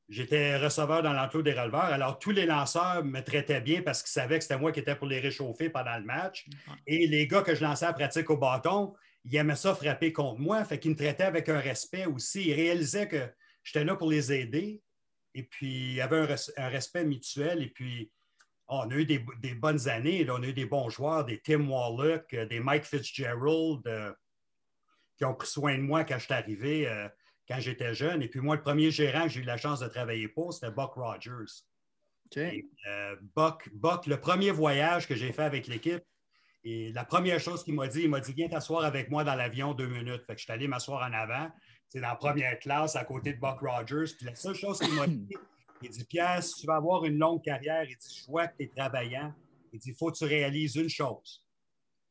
[0.08, 1.84] J'étais receveur dans l'enclos des releveurs.
[1.84, 4.94] Alors, tous les lanceurs me traitaient bien parce qu'ils savaient que c'était moi qui étais
[4.94, 6.46] pour les réchauffer pendant le match.
[6.86, 10.40] Et les gars que je lançais la pratique au bâton, ils aimaient ça frapper contre
[10.40, 10.64] moi.
[10.64, 12.48] Fait qu'ils me traitaient avec un respect aussi.
[12.48, 13.28] Ils réalisaient que
[13.62, 14.82] j'étais là pour les aider.
[15.34, 17.62] Et puis, il y avait un, respect mutuel.
[17.62, 18.10] Et puis,
[18.68, 19.18] on a eu des,
[19.54, 20.28] bonnes années.
[20.30, 24.12] on a eu des bons joueurs, des Tim Wallach, euh, des Mike Fitzgerald, euh,
[25.16, 27.08] qui ont pris soin de moi quand je suis arrivé, euh,
[27.48, 28.22] quand j'étais jeune.
[28.22, 30.70] Et puis, moi, le premier gérant que j'ai eu la chance de travailler pour, c'était
[30.70, 31.64] Buck Rogers.
[33.36, 36.02] Buck, Buck, le premier voyage que j'ai fait avec l'équipe,
[36.64, 39.34] et la première chose qu'il m'a dit, il m'a dit Viens t'asseoir avec moi dans
[39.34, 40.24] l'avion deux minutes.
[40.26, 41.50] Fait que je suis allé m'asseoir en avant
[41.92, 44.14] c'est dans la première classe à côté de Buck Rogers.
[44.16, 45.36] Puis la seule chose qu'il m'a dit,
[45.82, 48.56] il dit Pierre, si tu vas avoir une longue carrière, il dit Je vois que
[48.56, 49.34] tu es travaillant.
[49.74, 51.44] Il dit Il faut que tu réalises une chose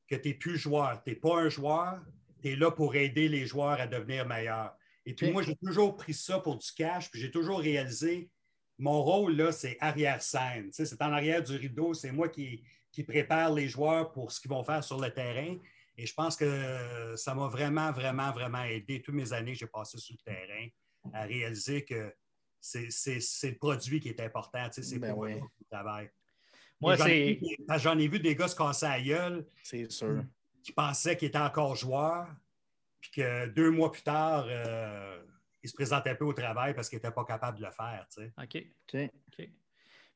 [0.07, 1.01] que tu n'es plus joueur.
[1.03, 1.99] Tu n'es pas un joueur,
[2.43, 4.75] tu es là pour aider les joueurs à devenir meilleurs.
[5.03, 8.29] Et puis moi, j'ai toujours pris ça pour du cash, puis j'ai toujours réalisé
[8.77, 10.69] mon rôle, là, c'est arrière-scène.
[10.71, 14.51] c'est en arrière du rideau, c'est moi qui, qui prépare les joueurs pour ce qu'ils
[14.51, 15.57] vont faire sur le terrain.
[16.01, 19.03] Et je pense que ça m'a vraiment, vraiment, vraiment aidé.
[19.03, 20.67] Toutes mes années que j'ai passées sur le terrain
[21.13, 22.11] à réaliser que
[22.59, 22.89] c'est
[23.43, 24.67] le produit qui est important.
[24.71, 26.09] c'est ben pour le travail.
[26.79, 27.39] Moi, c'est.
[27.77, 29.45] J'en ai vu des gars se casser à gueule.
[29.61, 30.23] C'est sûr.
[30.63, 32.27] Qui pensaient qu'ils étaient encore joueurs,
[32.99, 35.21] puis que deux mois plus tard, euh,
[35.61, 38.07] ils se présentaient peu au travail parce qu'ils n'étaient pas capables de le faire.
[38.41, 38.65] OK.
[38.91, 39.49] OK.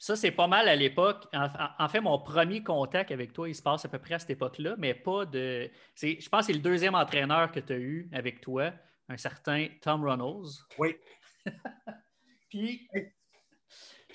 [0.06, 1.26] Ça, c'est pas mal à l'époque.
[1.34, 4.30] En, fait, mon premier contact avec toi, il se passe à peu près à cette
[4.30, 5.68] époque-là, mais pas de.
[6.00, 8.72] Je pense que c'est le deuxième entraîneur que tu as eu avec toi,
[9.10, 10.62] un certain Tom Runnels.
[10.78, 10.96] Oui.
[12.52, 12.88] Puis,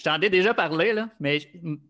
[0.00, 1.40] je t'en ai déjà parlé, là, mais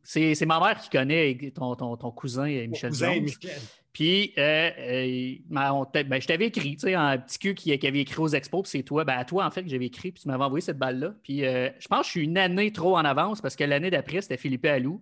[0.02, 3.52] c'est ma mère qui connaît ton, ton, ton cousin Michel cousin Michel.
[3.92, 8.20] Puis, euh, euh ben, je t'avais écrit, tu sais, un petit cul qui, avait écrit
[8.20, 9.04] aux expos, puis c'est toi.
[9.04, 11.14] Ben, à toi, en fait, que j'avais écrit, puis tu m'avais envoyé cette balle-là.
[11.22, 13.90] Puis, euh, je pense que je suis une année trop en avance parce que l'année
[13.90, 15.00] d'après, c'était Philippe Allou.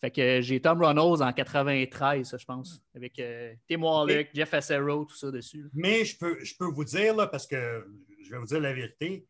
[0.00, 3.20] Fait que j'ai Tom Ronalds en 93, je pense, avec
[3.68, 5.66] Tim Wallach, Jeff Acero, tout ça dessus.
[5.74, 7.86] Mais je peux, je peux vous dire, là, parce que
[8.22, 9.26] je vais vous dire la vérité,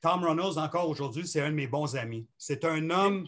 [0.00, 2.26] Tom Ronalds, encore aujourd'hui, c'est un de mes bons amis.
[2.38, 3.26] C'est un homme,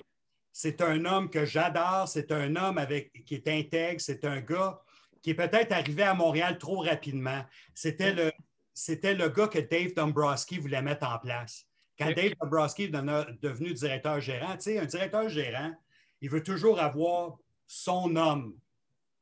[0.52, 4.80] c'est un homme que j'adore, c'est un homme avec, qui est intègre, c'est un gars
[5.22, 7.44] qui est peut-être arrivé à Montréal trop rapidement.
[7.74, 8.32] C'était le,
[8.74, 11.66] c'était le gars que Dave Dombrowski voulait mettre en place.
[11.98, 15.72] Quand Dave Dombrowski est devenu directeur gérant, tu sais, un directeur gérant,
[16.20, 18.56] il veut toujours avoir son homme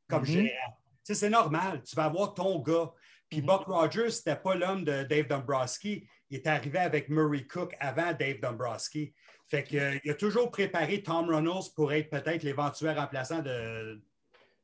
[0.09, 0.27] comme mm-hmm.
[0.27, 0.77] gérant.
[1.05, 2.93] Tu sais, c'est normal, tu vas avoir ton gars.
[3.31, 3.47] Puis mm-hmm.
[3.47, 6.07] Buck Rogers, ce n'était pas l'homme de Dave Dombrowski.
[6.31, 9.15] Il est arrivé avec Murray Cook avant Dave Dombrowski.
[9.49, 14.01] Fait qu'il euh, a toujours préparé Tom Reynolds pour être peut-être l'éventuel remplaçant de,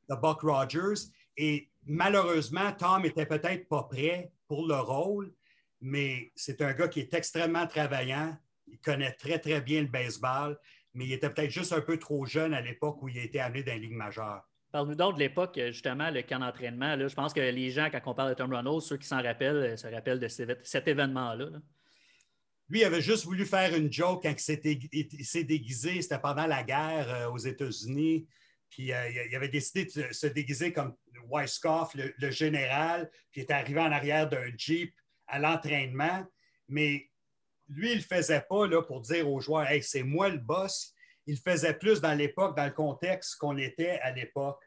[0.08, 1.08] de Buck Rogers.
[1.36, 5.32] Et malheureusement, Tom n'était peut-être pas prêt pour le rôle,
[5.80, 8.36] mais c'est un gars qui est extrêmement travaillant.
[8.66, 10.58] Il connaît très, très bien le baseball,
[10.94, 13.40] mais il était peut-être juste un peu trop jeune à l'époque où il a été
[13.40, 14.42] amené dans la Ligue majeure.
[14.76, 16.98] Parle-nous donc de l'époque, justement, le camp d'entraînement.
[16.98, 19.56] Je pense que les gens, quand on parle de Tom Reynolds, ceux qui s'en rappellent,
[19.56, 21.46] euh, se rappellent de cet événement-là.
[22.68, 26.02] Lui, il avait juste voulu faire une joke quand il s'est déguisé.
[26.02, 28.28] C'était pendant la guerre euh, aux États-Unis.
[28.68, 30.94] Puis euh, il avait décidé de se déguiser comme
[31.30, 34.94] Weisskopf, le, général, qui était arrivé en arrière d'un Jeep
[35.26, 36.22] à l'entraînement.
[36.68, 37.08] Mais
[37.70, 40.36] lui, il ne le faisait pas là, pour dire aux joueurs Hey, c'est moi le
[40.36, 40.92] boss.
[41.24, 44.65] il faisait plus dans l'époque, dans le contexte qu'on était à l'époque.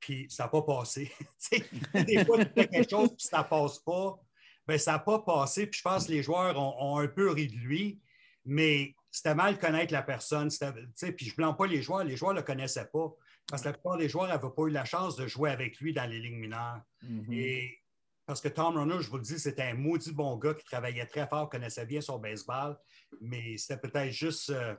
[0.00, 1.10] Puis ça n'a pas passé.
[1.94, 4.18] des fois, tu fais quelque chose, puis ça ne passe pas.
[4.66, 5.66] Bien, ça n'a pas passé.
[5.66, 8.00] Puis je pense que les joueurs ont, un peu ri de lui,
[8.44, 10.48] mais c'était mal connaître la personne.
[10.48, 12.04] Puis je ne blâme pas les joueurs.
[12.04, 13.14] Les joueurs ne le connaissaient pas.
[13.48, 15.92] Parce que la plupart des joueurs n'avaient pas eu la chance de jouer avec lui
[15.92, 16.80] dans les lignes mineures.
[17.02, 17.32] Mhm.
[17.32, 17.80] Et
[18.26, 21.06] parce que Tom Runner, je vous le dis, c'était un maudit bon gars qui travaillait
[21.06, 22.76] très fort, connaissait bien son baseball,
[23.20, 24.50] mais c'était peut-être juste.
[24.50, 24.74] euh,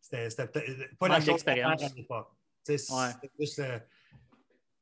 [0.00, 1.82] c'était peut-être pas la Manque chose faire d'expérience.
[1.82, 2.30] à l'époque.
[2.90, 3.10] Ouais.
[3.38, 3.78] Juste euh,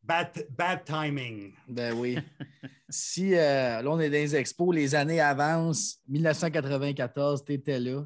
[0.03, 1.53] bad, bad timing.
[1.68, 2.18] Ben oui.
[2.88, 8.05] si euh, là, on est dans les expos, les années avancent, 1994, tu étais là.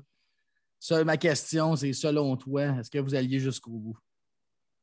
[0.79, 3.99] Seule ma question, c'est selon toi, est-ce que vous alliez jusqu'au bout?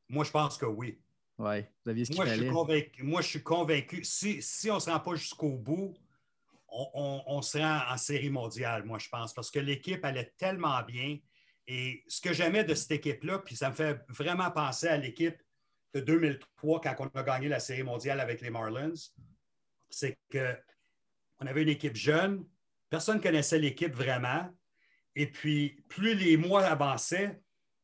[0.08, 1.00] Moi, je pense que oui.
[1.38, 2.50] Oui, vous aviez ce qu'il Moi, je suis fallait.
[2.52, 3.02] convaincu.
[3.02, 4.04] Moi, je suis convaincu.
[4.04, 5.94] Si, si on ne se rend pas jusqu'au bout,
[6.68, 10.32] on, on- on se rend en série mondiale, moi, je pense, parce que l'équipe allait
[10.36, 11.18] tellement bien.
[11.70, 15.36] Et ce que j'aimais de cette équipe-là, puis ça me fait vraiment penser à l'équipe
[15.92, 18.94] de 2003 quand on a gagné la série mondiale avec les Marlins,
[19.90, 22.46] c'est qu'on avait une équipe jeune,
[22.88, 24.48] personne ne connaissait l'équipe vraiment.
[25.14, 27.38] Et puis, plus les mois avançaient,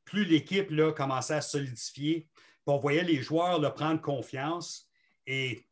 [0.07, 2.27] plus l'équipe commençait à solidifier.
[2.67, 4.89] On voyait les joueurs là, prendre confiance.
[5.27, 5.67] Et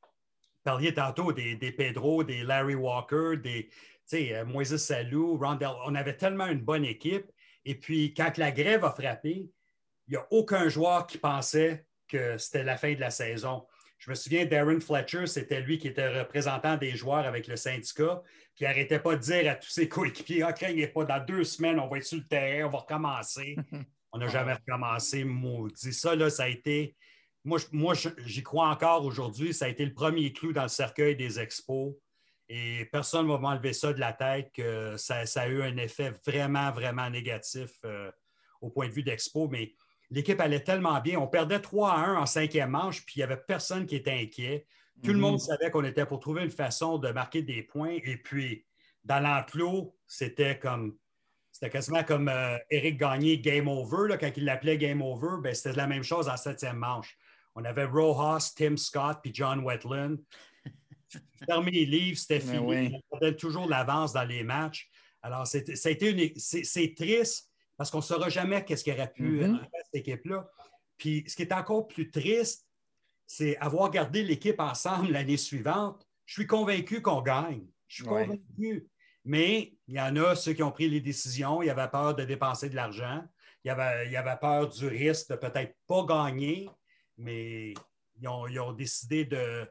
[0.64, 3.70] parliez tantôt des, des Pedro, des Larry Walker, des
[4.12, 5.70] euh, Moises Salou, Rondell.
[5.87, 7.31] On avait tellement une bonne équipe.
[7.64, 9.48] Et puis, quand la grève a frappé,
[10.09, 13.66] il n'y a aucun joueur qui pensait que c'était la fin de la saison.
[13.98, 18.20] Je me souviens, Darren Fletcher, c'était lui qui était représentant des joueurs avec le syndicat,
[18.55, 21.44] puis il n'arrêtait pas de dire à tous ses coéquipiers Ah, craignez pas, dans deux
[21.44, 23.57] semaines, on va être sur le terrain, on va recommencer.
[24.14, 25.94] On n'a jamais recommencé, maudit.
[25.94, 26.94] Ça, là, ça a été.
[27.44, 27.94] Moi,
[28.27, 29.55] j'y crois encore aujourd'hui.
[29.55, 31.94] Ça a été le premier clou dans le cercueil des expos.
[32.54, 35.74] Et personne ne va m'enlever ça de la tête que ça, ça a eu un
[35.78, 38.10] effet vraiment, vraiment négatif euh,
[38.60, 39.48] au point de vue d'expo.
[39.48, 39.72] Mais
[40.10, 41.18] l'équipe allait tellement bien.
[41.18, 44.12] On perdait 3 à 1 en cinquième manche, puis il n'y avait personne qui était
[44.12, 44.66] inquiet.
[45.02, 45.20] Tout le Mhm.
[45.20, 47.96] monde savait qu'on était pour trouver une façon de marquer des points.
[48.04, 48.66] Et puis,
[49.02, 50.98] dans l'enclos, c'était comme.
[51.50, 54.08] C'était quasiment comme euh, Eric Gagné Game Over.
[54.08, 57.16] là, quand il l'appelait Game Over, ben, c'était la même chose en septième manche.
[57.54, 60.18] On avait Rojas, Tim Scott puis John Wetland.
[61.46, 62.59] Fermer les livres, c'était Ben fini.
[62.59, 62.94] oui.
[63.11, 64.90] On perdait toujours l'avance dans les matchs.
[65.22, 68.85] Alors, c'était- ça a été une- c'est c'est triste parce qu'on ne saura jamais qu'est-ce
[68.85, 70.48] qui aurait pu arriver à cette équipe-là.
[70.98, 72.66] Puis, ce qui est encore plus triste,
[73.27, 76.07] c'est avoir gardé l'équipe ensemble l'année suivante.
[76.27, 77.66] Je suis convaincu qu'on gagne.
[77.88, 78.27] Je suis Ouais.
[78.27, 78.88] convaincu.
[79.25, 82.25] Mais il y en a ceux qui ont pris les décisions, ils avaient peur de
[82.25, 83.25] dépenser de l'argent,
[83.64, 86.68] il y avait, il y avait peur du risque de peut-être pas gagner,
[87.16, 87.72] mais
[88.20, 89.66] ils ont, ils ont décidé de,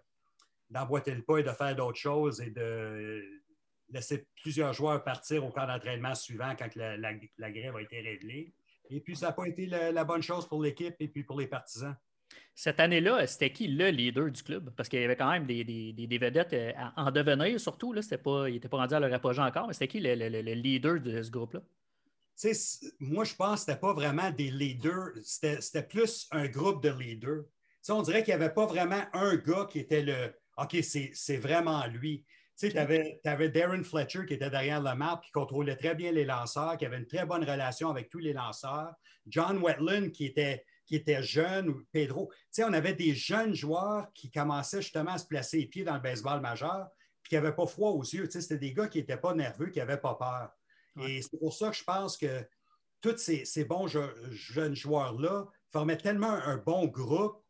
[0.72, 3.22] d'emboîter le pas et de faire d'autres choses et de
[3.90, 8.00] laisser plusieurs joueurs partir au camp d'entraînement suivant quand la, la- la grève a été
[8.00, 8.54] réglée.
[8.90, 11.40] Et puis, ça n'a pas été la, la bonne chose pour l'équipe et puis pour
[11.40, 11.96] les partisans.
[12.56, 14.74] Cette année-là, c'était qui le leader du club?
[14.76, 17.92] Parce qu'il y avait quand même des, des- des- vedettes euh, en en devenir, surtout.
[17.92, 20.30] Là, pas, ils n'étaient pas rendus à leur apogée encore, mais c'était qui le, le-
[20.30, 21.62] le- le leader de ce groupe-là?
[23.00, 26.90] Moi, je pense que ce n'était pas vraiment des leaders, c'était plus un groupe de
[26.90, 27.44] leaders.
[27.90, 31.38] On dirait qu'il n'y avait pas vraiment un gars qui était le OK, c'est c'est
[31.38, 32.26] vraiment lui.
[32.60, 36.12] Tu sais, tu avais, Darren Fletcher qui était derrière le map, qui contrôlait très bien
[36.12, 38.94] les lanceurs, qui avait une très bonne relation avec tous les lanceurs.
[39.26, 42.30] John Wetland qui était, qui était jeune, ou Pedro.
[42.32, 45.84] Tu sais, on avait des jeunes joueurs qui commençaient justement à se placer les pieds
[45.84, 46.88] dans le baseball majeur,
[47.24, 48.26] puis qui n'avaient pas froid aux yeux.
[48.26, 50.52] Tu sais, c'était des gars qui n'étaient pas nerveux, qui n'avaient pas peur.
[51.08, 52.46] Et c'est pour ça que je pense que
[53.00, 57.41] tous ces, ces bons je- jeunes joueurs-là formaient tellement un bon groupe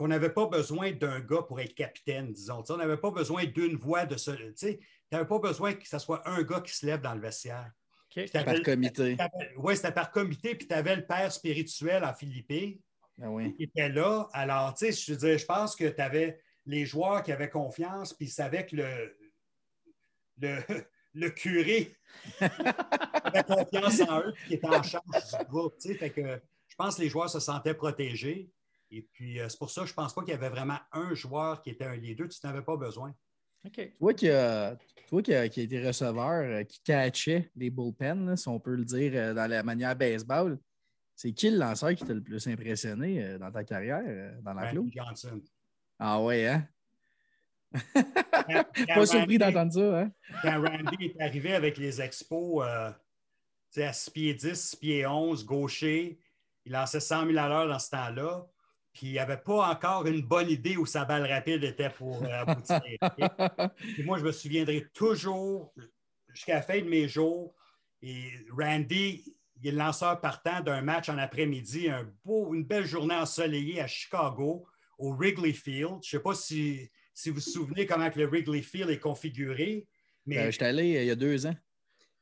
[0.00, 2.62] qu'on n'avait pas besoin d'un gars pour être capitaine, disons.
[2.62, 4.30] Tu sais, on n'avait pas besoin d'une voix de ce.
[4.30, 4.80] Tu sais,
[5.12, 7.70] n'avais pas besoin que ce soit un gars qui se lève dans le vestiaire.
[8.06, 8.22] OK.
[8.22, 9.18] Puis t'avais Par comité.
[9.58, 12.78] Oui, c'était par comité, puis tu avais le père spirituel en Philippines
[13.20, 13.54] Ah oui.
[13.56, 14.26] qui était là.
[14.32, 17.50] Alors, tu sais, je veux dire, je pense que tu avais les joueurs qui avaient
[17.50, 19.18] confiance, puis ils savaient que le,
[20.40, 20.62] le,
[21.12, 21.94] le curé
[22.40, 25.04] avait confiance en eux, puis qui était en charge
[25.38, 25.76] du groupe.
[25.78, 25.94] tu sais.
[25.94, 28.50] Fait que je pense que les joueurs se sentaient protégés.
[28.90, 30.78] Et puis, euh, c'est pour ça que je ne pense pas qu'il y avait vraiment
[30.92, 32.28] un joueur qui était un leader.
[32.28, 33.14] Tu n'avais pas besoin.
[33.64, 33.92] OK.
[33.98, 34.76] Toi qui a,
[35.06, 38.58] toi qui a, qui a été receveur, euh, qui catchait les bullpens, là, si on
[38.58, 40.58] peut le dire euh, dans la manière baseball,
[41.14, 44.80] c'est qui le lanceur qui t'a le plus impressionné dans ta carrière, dans l'enclos?
[44.82, 45.40] Randy Johnson.
[45.98, 46.66] Ah ouais, hein?
[47.72, 50.12] Quand- quand Pas surpris d'entendre ça, hein?
[50.42, 52.96] quand Randy est arrivé avec les expos euh, tu
[53.80, 56.18] sais, à 6 pieds 10, 6 pieds 11, gaucher,
[56.64, 58.46] il lançait 100 000 à l'heure dans ce temps-là.
[58.92, 62.28] Puis il n'avait pas encore une bonne idée où sa balle rapide était pour euh,
[62.44, 62.80] aboutir.
[63.94, 65.72] Puis moi, je me souviendrai toujours,
[66.28, 67.54] jusqu'à la fin de mes jours,
[68.02, 72.86] et Randy, il est le lanceur partant d'un match en après-midi, un beau, une belle
[72.86, 74.66] journée ensoleillée à Chicago,
[74.98, 75.98] au Wrigley Field.
[76.02, 78.98] Je ne sais pas si, si vous vous souvenez comment que le Wrigley Field est
[78.98, 79.86] configuré.
[80.26, 81.54] Mais, Euh, J'étais allé euh, il y a deux ans.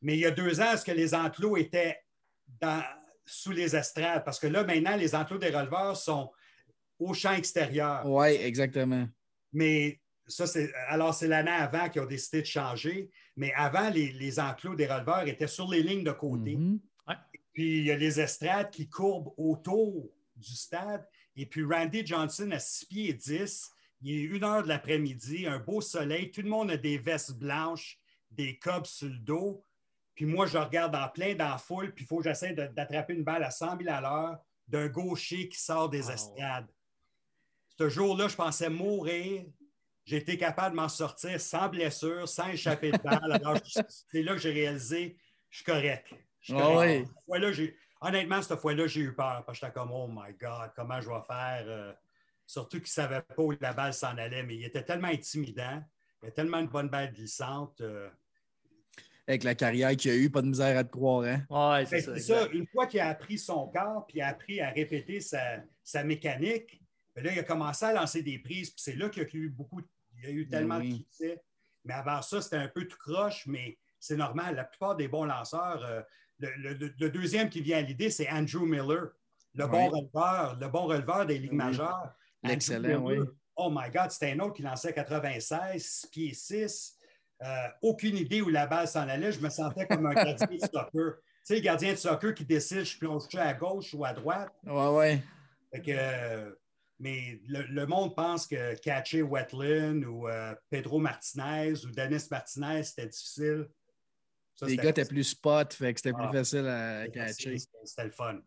[0.02, 1.98] mais il y a deux ans, est-ce que les enclos étaient
[2.60, 2.84] dans-
[3.24, 4.24] sous les estrades?
[4.24, 6.30] Parce que là, maintenant, les enclos des releveurs sont
[6.98, 8.02] au champ extérieur.
[8.06, 9.08] Oui, exactement.
[9.52, 10.72] Mais ça, c'est.
[10.88, 13.10] Alors, c'est l'année avant qu'ils ont décidé de changer.
[13.36, 16.56] Mais avant, les, les enclos des releveurs étaient sur les lignes de côté.
[16.56, 16.80] Mhm.
[17.52, 21.04] Puis il y a les estrades qui courbent autour du stade.
[21.34, 23.70] Et puis Randy Johnson à 6 pieds et 10.
[24.02, 26.30] Il est une heure de l'après-midi, un beau soleil.
[26.30, 27.98] Tout le monde a des vestes blanches,
[28.30, 29.64] des cobs sur le dos.
[30.14, 33.14] Puis moi, je regarde en plein dans la foule, puis il faut que j'essaie d'attraper
[33.14, 36.10] une balle à 100 000 à l'heure d'un gaucher qui sort des Wow.
[36.10, 36.66] estrades.
[37.78, 39.44] Ce jour-là, je pensais mourir.
[40.04, 43.30] J'ai été capable de m'en sortir sans blessure, sans échapper de balle.
[43.32, 45.16] Alors, c'est là que j'ai réalisé,
[45.50, 46.06] je suis correct.
[46.40, 47.00] Je suis Ah correct.
[47.02, 47.06] oui.
[47.14, 50.32] Cette fois-là, j'ai- Honnêtement, cette fois-là, j'ai eu peur parce que j'étais comme, oh my
[50.40, 51.64] God, comment je vais faire?
[51.66, 51.92] euh,
[52.46, 55.82] surtout qu'il ne savait pas où la balle s'en allait, mais il était tellement intimidant.
[56.22, 57.80] Il a tellement une bonne balle glissante.
[57.80, 58.08] euh,
[59.26, 61.24] Avec la carrière qu'il a eue, pas de misère à te croire.
[61.24, 61.44] Hein?
[61.50, 62.14] Ouais, c'est Ben, ça.
[62.14, 65.20] c'est ça, une fois qu'il a appris son corps, puis il a appris à répéter
[65.20, 65.40] sa,
[65.82, 66.80] sa mécanique,
[67.20, 69.28] ben là, il a commencé à lancer des prises, puis c'est là qu'il y a
[69.34, 69.80] eu beaucoup,
[70.16, 70.90] il y a eu Ben tellement oui.
[70.90, 71.42] de succès.
[71.84, 74.54] Mais avant ça, c'était un peu tout croche, mais c'est normal.
[74.56, 76.02] La plupart des bons lanceurs, euh,
[76.38, 79.08] le, le- le deuxième qui vient à l'idée, c'est Andrew Miller,
[79.54, 81.56] le bon releveur, le bon releveur des ligues Oui.
[81.56, 82.12] majeures.
[82.44, 83.18] Miller, oui.
[83.56, 86.96] Oh my God, c'était un autre qui lançait 96, 6 pieds 6.
[87.42, 89.32] Euh, aucune idée où la balle s'en allait.
[89.32, 90.90] Je me sentais comme un gardien de soccer.
[90.92, 94.52] Tu sais, le gardien de soccer qui décide, je plonge à gauche ou à droite.
[94.64, 95.22] Ouais, ouais.
[95.72, 96.52] Fait que, euh,
[96.98, 102.82] mais le, le monde pense que catcher Wetland ou euh, Pedro Martinez ou Dennis Martinez,
[102.84, 103.66] c'était difficile.
[104.54, 106.26] Ça, Les gars étaient plus spot, fait que c'était Ah.
[106.28, 107.56] plus facile à catcher.
[107.84, 108.40] C'était le fun.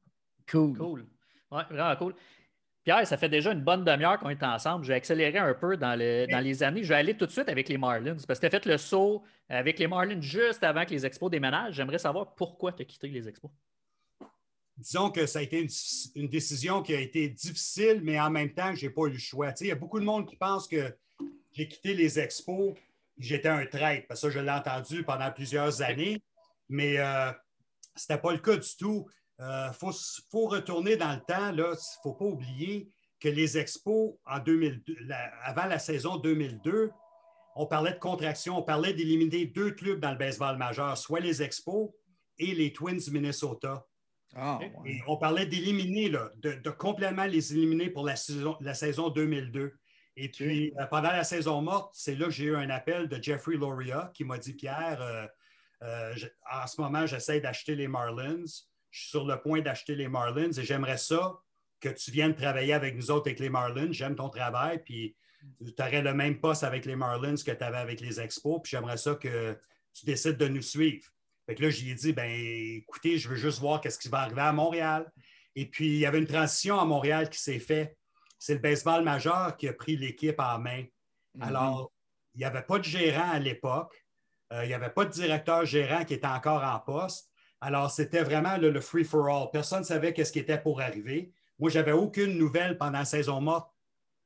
[0.52, 0.78] Cool.
[0.78, 1.08] Cool.
[1.52, 2.16] Ouais, vraiment cool.
[2.84, 4.84] Pierre, ça fait déjà une bonne demi-heure qu'on est ensemble.
[4.84, 6.84] Je vais accélérer un peu dans, le- dans les années.
[6.84, 8.78] Je vais aller tout de suite avec les Marlins parce que tu as fait le
[8.78, 11.76] saut avec les Marlins juste avant que les Expos déménagent.
[11.76, 13.52] J'aimerais savoir pourquoi tu as quitté les Expos.
[14.82, 15.70] Disons que ça a été une,
[16.16, 19.18] une décision qui a été difficile, mais en même temps, je n'ai pas eu le
[19.18, 19.52] choix.
[19.52, 20.94] Tu sais, il y a beaucoup de monde qui pense que
[21.54, 22.74] j'ai quitté les expos,
[23.18, 26.22] j'étais un traître, parce que ça, je l'ai entendu pendant plusieurs années,
[26.70, 27.32] mais euh,
[27.96, 29.08] ce n'était pas le cas du tout.
[29.40, 29.92] Il faut,
[30.30, 32.90] faut retourner dans le temps, il ne faut pas oublier
[33.20, 36.92] que les expos, en 2002, la- avant la saison 2002,
[37.56, 41.42] on parlait de contraction, on parlait d'éliminer deux clubs dans le baseball majeur, soit les
[41.42, 41.90] expos
[42.38, 43.12] et les Twins du
[44.36, 48.74] Ah, Et on parlait d'éliminer, là, de, de complètement les éliminer pour la saison, la
[48.74, 49.74] saison 2002.
[50.18, 53.22] Et puis, euh, pendant la saison morte, c'est là que j'ai eu un appel de
[53.22, 55.26] Jeffrey Loria qui m'a dit Pierre, euh,
[55.84, 58.44] euh, je- en ce moment, j'essaie d'acheter les Marlins.
[58.90, 61.38] Je suis sur le point d'acheter les Marlins et j'aimerais ça
[61.80, 63.92] que tu viennes travailler avec nous autres avec les Marlins.
[63.92, 64.82] J'aime ton travail.
[64.84, 65.16] Puis,
[65.66, 68.60] tu aurais le même poste avec les Marlins que tu avais avec les Expos.
[68.64, 69.58] Puis, j'aimerais ça que
[69.94, 71.08] tu décides de nous suivre.
[71.52, 74.20] Fait que là, j'y ai dit, ben écoutez, je veux juste voir qu'est-ce qui va
[74.20, 75.12] arriver à Montréal.
[75.54, 77.98] Et puis, il y avait une transition à Montréal qui s'est faite.
[78.40, 80.86] C'est le baseball majeur qui a pris l'équipe en main.
[81.36, 81.44] Mhm.
[81.44, 81.92] Alors,
[82.36, 84.02] il n'y avait pas de gérant à l'époque.
[84.54, 87.30] Euh, il n'y avait pas de directeur gérant qui était encore en poste.
[87.60, 89.50] Alors, c'était vraiment le free-for-all.
[89.52, 91.34] Personne ne savait qu'est-ce qui était pour arriver.
[91.60, 93.70] Moi, je n'avais aucune nouvelle pendant la saison morte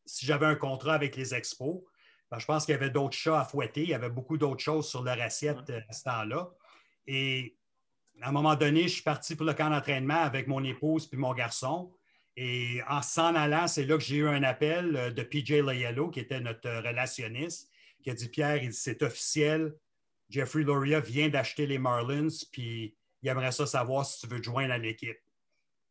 [0.06, 1.82] si j'avais un contrat avec les Expos.
[2.30, 3.82] Ben, je pense qu'il y avait d'autres chats à fouetter.
[3.82, 6.52] Il y avait beaucoup d'autres choses sur leur assiette euh, à ce temps-là.
[7.08, 7.56] Et
[8.22, 11.18] à un moment donné, je suis parti pour le camp d'entraînement avec mon épouse puis
[11.18, 11.92] mon garçon.
[12.38, 16.10] Et en s'en allant, c'est là que j'ai eu un appel euh, de PJ Layello,
[16.10, 17.70] qui était notre euh, relationniste,
[18.04, 19.74] qui a dit Pierre, c'est officiel.
[20.30, 24.46] Jeffrey Loria vient d'acheter les Marlins, puis il aimerait ça savoir si tu veux te
[24.46, 25.18] joindre à l'équipe.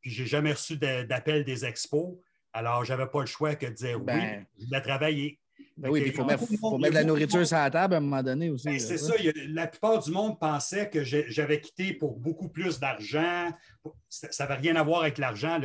[0.00, 2.16] Puis j'ai jamais reçu d'appel des expos.
[2.52, 4.18] Alors, je n'avais pas le choix que de dire Ben.
[4.18, 5.40] oui, je voulais travailler.
[5.76, 7.46] Ben oui, puis il que faut, mettre, de faut monde- mettre de la nourriture monde-
[7.46, 8.64] sur la table à un moment donné aussi.
[8.66, 9.14] Ben, c'est ça.
[9.48, 13.50] la plupart du monde pensait que j'avais quitté pour beaucoup plus d'argent.
[14.08, 15.58] Ça n'avait rien à voir avec l'argent.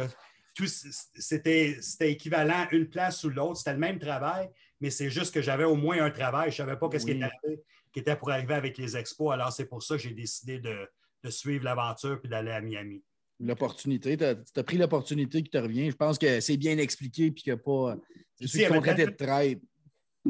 [0.66, 3.58] C'était équivalent une place ou l'autre.
[3.58, 4.50] C'était le même travail,
[4.82, 6.52] mais c'est juste que j'avais au moins un travail.
[6.52, 7.62] Je ne savais pas ce qui, était arrivé-
[7.94, 9.34] qui était pour arriver avec les expos.
[9.34, 10.76] Alors, c'est pour ça que j'ai décidé de,
[11.24, 13.04] de suivre l'aventure et d'aller à Miami.
[13.42, 15.90] L'opportunité, tu as, pris l'opportunité qui te revient.
[15.90, 17.96] Je pense que c'est bien expliqué puis qu'il n'y a pas.
[18.42, 19.60] Y avait contrainté de traite.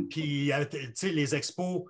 [0.10, 1.84] Puis, euh, tu sais, les expos,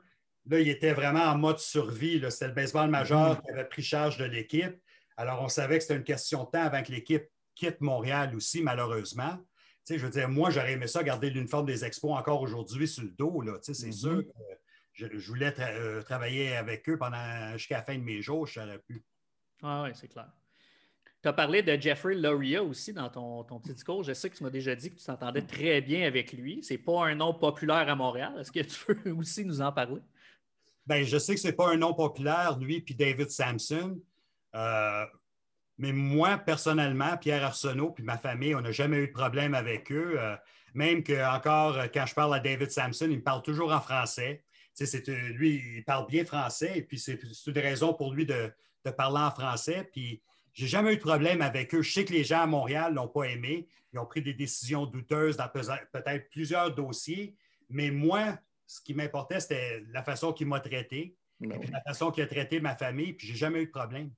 [0.45, 2.21] là, ils étaient vraiment en mode survie.
[2.29, 3.41] C'était le baseball majeur Mhm.
[3.41, 4.75] qui avait pris charge de l'équipe.
[5.17, 7.25] Alors, on savait que c'était une question de temps avant que l'équipe
[7.55, 9.37] quitte Montréal aussi, malheureusement.
[9.85, 12.87] Tu sais, je veux dire, moi, j'aurais aimé ça garder l'uniforme des expos encore aujourd'hui
[12.87, 13.41] sur le dos.
[13.41, 13.59] Là.
[13.59, 13.91] Tu sais, C'est Mhm.
[13.93, 14.31] sûr que
[14.93, 18.47] je, je voulais tra- euh, travailler avec eux pendant jusqu'à la fin de mes jours,
[18.47, 19.03] j'aurais pu.
[19.61, 20.29] Ah oui, c'est clair.
[21.21, 24.03] Tu as parlé de Jeffrey Loria aussi dans ton, ton, petit discours.
[24.03, 26.63] Je sais que tu m'as déjà dit que tu t'entendais très bien avec lui.
[26.63, 28.33] C'est pas un nom populaire à Montréal.
[28.39, 30.01] Est-ce que tu peux aussi nous en parler?
[30.85, 33.99] Bien, je sais que ce n'est pas un nom populaire, lui puis David Sampson.
[34.55, 35.05] Euh,
[35.77, 39.91] mais moi, personnellement, Pierre Arsenault puis ma famille, on n'a jamais eu de problème avec
[39.91, 40.15] eux.
[40.17, 40.35] Euh,
[40.73, 44.43] même que encore, quand je parle à David Sampson, il me parle toujours en français.
[45.07, 48.51] lui, il parle bien français et puis c'est une raison pour lui de,
[48.85, 49.89] de parler en français.
[49.91, 50.21] Puis
[50.53, 51.81] j'ai jamais eu de problème avec eux.
[51.81, 53.67] Je sais que les gens à Montréal ne l'ont pas aimé.
[53.93, 57.35] Ils ont pris des décisions douteuses dans peut-être plusieurs dossiers.
[57.69, 62.23] Mais moi, ce qui m'importait, c'était la façon qu'il m'a traité, ben la façon qu'il
[62.23, 64.11] a traité ma famille, puis j'ai jamais eu de problème.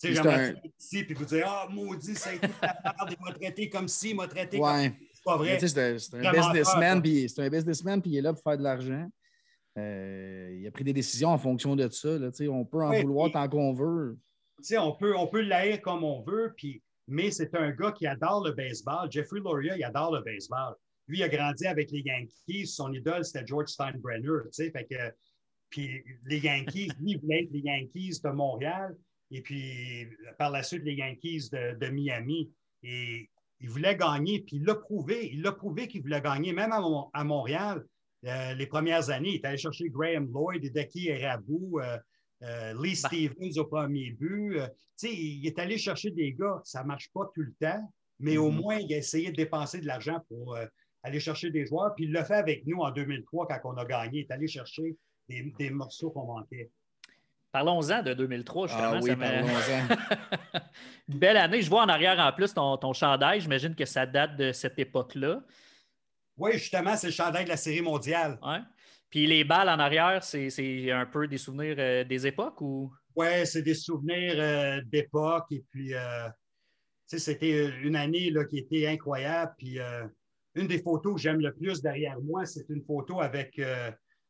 [0.00, 0.54] Tu sais, j'aimerais un...
[0.78, 2.76] ici, puis vous dire Ah, maudit, c'est la
[3.10, 4.92] il m'a traité comme si, il m'a traité comme.
[5.12, 5.58] C'est pas vrai.
[5.58, 5.78] C'est
[6.14, 9.10] un, businessman, puis c'est un businessman, puis il est là pour faire de l'argent.
[9.78, 12.18] Euh, il a pris des décisions en fonction de ça.
[12.18, 14.18] Là, on peut en vouloir tant qu'on veut
[14.78, 15.28] on peut, on
[15.82, 16.54] comme on veut,
[17.08, 19.10] mais c'est un gars qui adore le baseball.
[19.10, 20.74] Jeffrey Loria, il adore le baseball.
[21.08, 22.66] Lui, il a grandi avec les Yankees.
[22.66, 24.42] Son idole, c'était George Steinbrenner.
[24.54, 25.12] Fait que,
[25.70, 28.96] puis les Yankees, lui, il voulait être les Yankees de Montréal
[29.30, 30.08] et puis
[30.38, 32.50] par la suite les Yankees de, Miami.
[32.82, 33.28] Et
[33.60, 35.30] il voulait gagner, puis il l'a prouvé.
[35.32, 37.84] Il l'a prouvé qu'il voulait gagner, même à, Montréal.
[38.26, 41.96] Euh, les premières années, il est allé chercher Graham Lloyd, Deki Erabou, euh,
[42.42, 43.08] euh, Lee bah.
[43.08, 44.58] Stevens au premier but.
[44.58, 44.68] Euh,
[45.02, 46.60] il est allé chercher des gars.
[46.64, 48.54] Ça ne marche pas tout le temps, mais au mm-hmm.
[48.54, 50.66] moins, il a essayé de dépenser de l'argent pour euh,
[51.02, 51.94] aller chercher des joueurs.
[51.94, 54.20] Puis il l'a fait avec nous en 2003 quand on a gagné.
[54.20, 54.96] Il est allé chercher
[55.28, 56.70] des, morceaux qu'on manquait.
[57.52, 58.90] Parlons-en de 2003, justement.
[58.94, 60.60] Ah oui, parlons-en.
[61.08, 61.62] Une belle année.
[61.62, 63.40] Je vois en arrière en plus ton, ton chandail.
[63.40, 65.42] J'imagine que ça date de cette époque-là.
[66.36, 68.38] Oui, justement, c'est le chandail de la Série mondiale.
[68.42, 68.60] Ouais.
[69.10, 72.92] Puis les balles en arrière, c'est un peu des souvenirs euh, des époques ou?
[73.16, 75.46] Oui, c'est des souvenirs euh, d'époque.
[75.50, 76.28] Et puis, euh,
[77.06, 79.52] c'était une année là, qui était incroyable.
[79.58, 79.78] Puis,
[80.54, 83.60] une des photos que j'aime le plus derrière moi, c'est une photo avec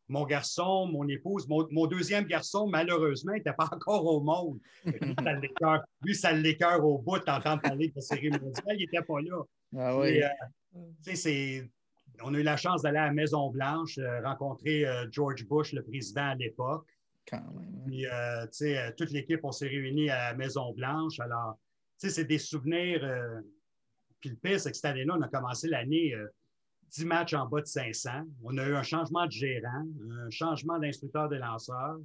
[0.08, 1.46] mon garçon, mon épouse.
[1.46, 4.58] Mon, deuxième garçon, malheureusement, n'était pas encore au monde.
[6.02, 8.76] Lui, ça l'écœure au bout d'entendre parler de la série mondiale.
[8.76, 9.42] Il n'était pas là.
[9.76, 10.22] Ah oui.
[11.02, 11.68] c'est
[12.22, 15.82] on a eu la chance d'aller à la Maison-Blanche, euh, rencontrer euh, George Bush, le
[15.82, 16.86] président à l'époque.
[17.32, 17.42] Hein.
[17.86, 21.20] Puis, euh, tu sais, toute l'équipe, on s'est réunis à la Maison-Blanche.
[21.20, 21.58] Alors,
[21.98, 23.00] tu sais, c'est des souvenirs.
[24.20, 26.14] puis le pire, c'est que cette année-là, on a commencé l'année
[26.88, 28.10] 10 matchs en bas de 500.
[28.42, 29.86] On a eu un changement de gérant,
[30.26, 31.98] un changement d'instructeur de lanceurs.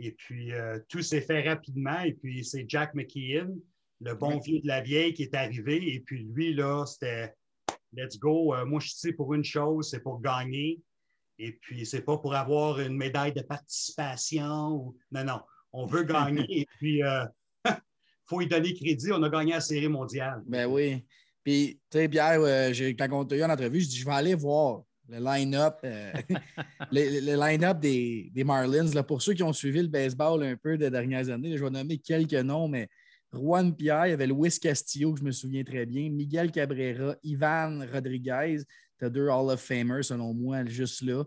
[0.00, 0.50] Et puis,
[0.88, 2.00] tout s'est fait rapidement.
[2.00, 3.56] Et puis, c'est Jack McKeon,
[4.00, 5.94] le bon vieux de la vieille, qui est arrivé.
[5.94, 7.34] Et puis, lui, là, c'était
[7.96, 8.54] let's go.
[8.54, 10.80] Euh, moi, je suis pour une chose, c'est pour gagner.
[11.38, 14.94] Et puis, c'est pas pour avoir une médaille de participation.
[15.10, 15.40] Non, non.
[15.72, 16.46] On veut gagner.
[16.60, 17.24] et puis, il euh,
[18.26, 19.12] faut y donner crédit.
[19.12, 20.42] On a gagné la Série mondiale.
[20.46, 21.04] Ben oui.
[21.42, 24.12] Puis, tu sais, Pierre, euh, quand on t'a eu en entrevue, je dis, je vais
[24.12, 25.80] aller voir le line-up
[26.90, 28.90] le, line des, des Marlins.
[28.94, 31.70] Là, pour ceux qui ont suivi le baseball un peu des dernières années, je vais
[31.70, 32.88] nommer quelques noms, mais
[33.36, 37.16] Juan Pierre, il y avait Luis Castillo, que je me souviens très bien, Miguel Cabrera,
[37.22, 38.62] Ivan Rodriguez.
[38.98, 41.24] Tu as deux Hall of Famers, selon moi, juste là.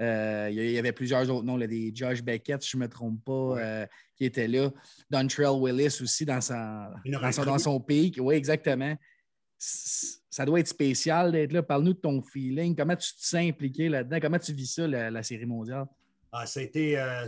[0.00, 3.22] Euh, il y avait plusieurs autres noms, des Josh Beckett, si je ne me trompe
[3.22, 3.86] pas, euh,
[4.16, 4.70] qui étaient là.
[5.10, 6.38] Dontrell Willis aussi dans,
[7.04, 8.18] dans, son, pic.
[8.18, 8.96] Oui, exactement.
[9.58, 11.62] Ça doit être spécial d'être là.
[11.62, 12.74] Parle-nous de ton feeling.
[12.74, 14.18] Comment tu te sens impliqué là-dedans?
[14.22, 15.84] Comment tu vis ça, la, série mondiale?
[16.32, 17.26] Ah, été, euh,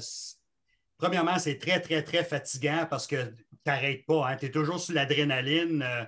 [0.97, 3.35] premièrement, c'est très, très, très fatigant parce que
[3.65, 4.29] tu n'arrêtes pas.
[4.29, 4.37] Hein.
[4.37, 5.83] Tu es toujours sur l'adrénaline.
[5.83, 6.05] Euh,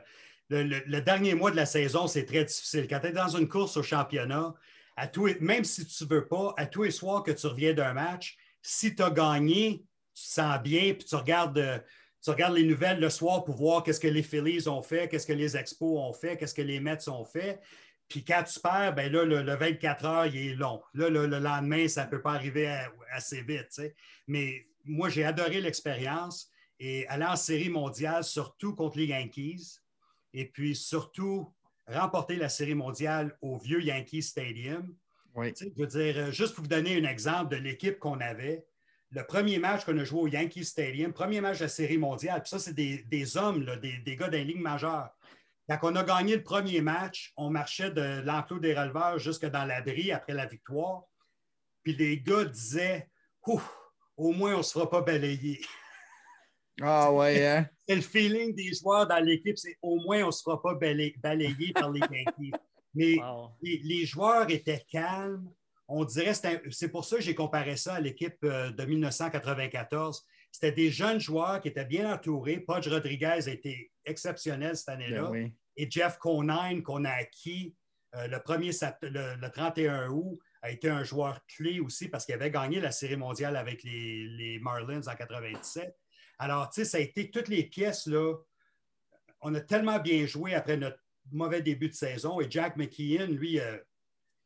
[0.51, 2.87] le, dernier mois de la saison, c'est très difficile.
[2.89, 4.55] Quand tu es dans une course au championnat,
[4.97, 7.93] à même si tu ne veux pas, à tous les soirs que tu reviens d'un
[7.93, 9.85] match, si tu as gagné,
[10.15, 11.79] tu te sens bien, puis tu regardes, euh,
[12.23, 15.33] tu les nouvelles le soir pour voir qu'est-ce que les Phillies ont fait, qu'est-ce que
[15.33, 17.61] les Expos ont fait, qu'est-ce que les Mets ont fait.
[18.09, 20.81] Puis quand tu perds, ben là, le, 24 heures, il est long.
[20.95, 22.73] Là, le, lendemain, ça ne peut pas arriver
[23.13, 23.81] assez vite.
[24.27, 26.51] Mais moi, j'ai adoré l'expérience
[26.85, 29.79] et aller en série mondiale, surtout contre les Yankees,
[30.35, 31.51] et puis surtout
[31.87, 34.95] remporter la série mondiale au vieux Yankee Stadium.
[35.35, 38.67] Je veux dire, euh, juste pour vous donner un exemple de l'équipe qu'on avait,
[39.13, 42.43] le premier match qu'on a joué au Yankee Stadium, premier match de la série mondiale,
[42.43, 45.09] puis ça, c'est des, hommes, des, des, gars d'un ligne majeure.
[45.67, 49.65] Quand on a gagné le premier match, on marchait de l'enclos des releveurs jusque dans
[49.65, 51.05] l'abri après la victoire.
[51.83, 53.09] Puis les gars disaient
[53.47, 53.67] Ouf,
[54.19, 55.65] au moins on ne se fera pas balayer.
[56.83, 57.69] Ah ouais, hein?
[57.89, 60.75] C'est le feeling des joueurs dans l'équipe, c'est au moins on ne se fera pas
[60.75, 62.53] balayer, par les Yankees.
[62.95, 63.17] Mais
[63.63, 65.51] les, joueurs étaient calmes.
[65.87, 70.25] On dirait, c'est pour ça que j'ai comparé ça à l'équipe euh, de 1994.
[70.51, 72.61] C'était des jeunes joueurs qui étaient bien entourés.
[72.61, 75.29] Podge Rodriguez a été exceptionnel cette année-là.
[75.31, 77.75] Ben Et Jeff Conine, qu'on a acquis
[78.15, 82.51] euh, le, 1er, le, 31 août, a été un joueur clé aussi parce qu'il avait
[82.51, 85.95] gagné la Série mondiale avec les, les Marlins en 97.
[86.39, 88.35] Alors, tu sais, ça a été toutes les pièces, là.
[89.41, 90.99] On a tellement bien joué après notre
[91.33, 92.41] mauvais début de saison.
[92.41, 93.77] Et Jack McKeon, lui, euh,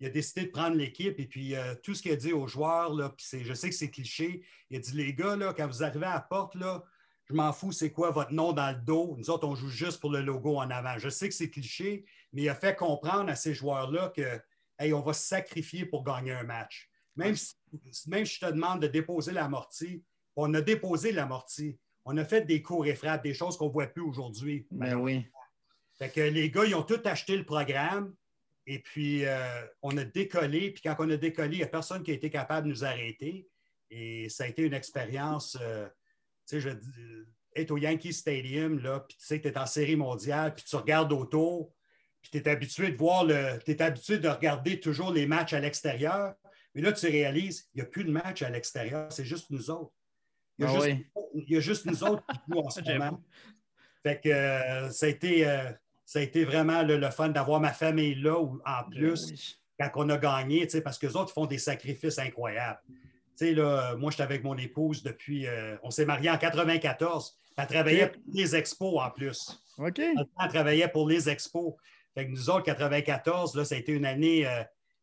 [0.00, 1.18] il a décidé de prendre l'équipe.
[1.18, 3.74] Et puis, euh, tout ce qu'il a dit aux joueurs, là, puis je sais que
[3.74, 6.84] c'est cliché, il a dit Les gars, là, quand vous arrivez à la porte, là,
[7.24, 9.14] je m'en fous, c'est quoi votre nom dans le dos?
[9.18, 10.98] Nous autres, on joue juste pour le logo en avant.
[10.98, 14.40] Je sais que c'est cliché, mais il a fait comprendre à ces joueurs-là que,
[14.78, 16.88] hey, on va se sacrifier pour gagner un match.
[17.16, 17.54] Même si,
[18.06, 20.02] même si je te demande de déposer l'amorti,
[20.38, 21.78] on a déposé l'amorti.
[22.04, 24.66] On a fait des cours et frappes, des choses qu'on ne voit plus aujourd'hui.
[24.70, 25.26] Ben oui.
[25.98, 28.14] Fait que les gars, ils ont tous acheté le programme.
[28.64, 30.70] Et puis, euh, on a décollé.
[30.70, 32.84] Puis quand on a décollé, il n'y a personne qui a été capable de nous
[32.84, 33.48] arrêter.
[33.90, 35.58] Et ça a été une expérience.
[35.60, 35.88] Euh,
[36.46, 36.70] tu sais, je
[37.56, 40.64] être au Yankee Stadium, là, puis tu sais que tu es en série mondiale, puis
[40.64, 41.74] tu regardes autour,
[42.22, 43.58] puis tu es habitué de voir le.
[43.64, 46.34] Tu es habitué de regarder toujours les matchs à l'extérieur.
[46.74, 49.70] Mais là, tu réalises, il n'y a plus de match à l'extérieur, c'est juste nous
[49.70, 49.97] autres.
[50.58, 50.96] Il y, a ah juste,
[51.34, 53.22] il y a juste nous autres qui jouent en ce moment.
[54.02, 55.70] Fait que euh, ça, a été, euh,
[56.04, 60.08] ça a été vraiment le, fun d'avoir ma famille là en ben plus quand on
[60.08, 62.80] a gagné, parce que les autres font des sacrifices incroyables.
[63.40, 65.46] Là, moi, j'étais avec mon épouse depuis.
[65.46, 67.38] Euh, on s'est mariés en 94.
[67.56, 69.62] Elle travaillait pour les expos en plus.
[69.78, 70.00] OK.
[70.00, 71.74] Elle travaillait pour les expos.
[72.14, 74.44] Fait que nous autres, 94, là, ça a été une année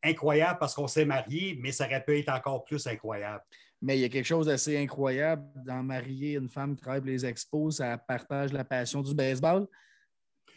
[0.03, 3.41] incroyable parce qu'on s'est mariés, mais ça aurait pu être encore plus incroyable.
[3.85, 7.09] Mais il y a quelque chose d'assez incroyable dans marier une femme qui travaille pour
[7.09, 9.67] les expos, ça partage la passion du baseball.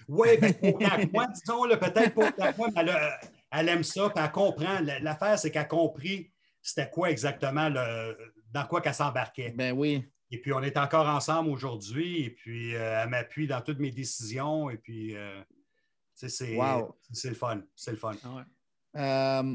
[0.08, 0.54] Oui, bien,
[1.12, 2.24] moi, disons, peut-être pour
[2.56, 2.90] moi, mais
[3.50, 4.78] elle, aime ça, puis elle comprend.
[5.02, 8.16] L'affaire, c'est qu'elle a compris c'était quoi exactement, le,
[8.50, 9.50] dans quoi qu'elle s'embarquait.
[9.50, 10.02] Ben oui.
[10.30, 13.90] Et puis, on est encore ensemble aujourd'hui, et puis euh, elle m'appuie dans toutes mes
[13.90, 15.42] décisions, et puis, euh,
[16.14, 16.96] c'est wow.
[17.24, 17.60] le fun.
[17.74, 18.16] C'est le fun.
[18.94, 19.54] Ah euh,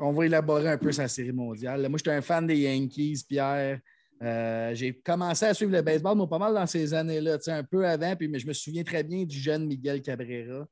[0.00, 1.88] on va élaborer un peu sa série mondiale.
[1.88, 3.80] Moi, j'étais un fan des Yankees, Pierre.
[4.22, 7.86] Euh, j'ai commencé à suivre le baseball, mais pas mal dans ces années-là, un peu
[7.86, 10.66] avant, puis, mais je me souviens très bien du jeune Miguel Cabrera.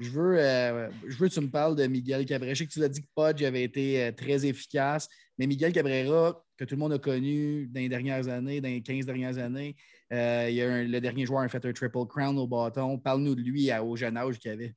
[0.00, 2.52] Je veux, euh, je veux que tu me parles de Miguel Cabrera.
[2.54, 5.08] Je sais que tu l'as dit que Podge avait été euh, très efficace,
[5.38, 8.82] mais Miguel Cabrera, que tout le monde a connu dans les dernières années, dans les
[8.82, 9.76] 15 dernières années,
[10.10, 12.98] il y a le dernier joueur a fait un triple crown au bâton.
[12.98, 14.74] Parle-nous de lui au jeune âge qu'il avait.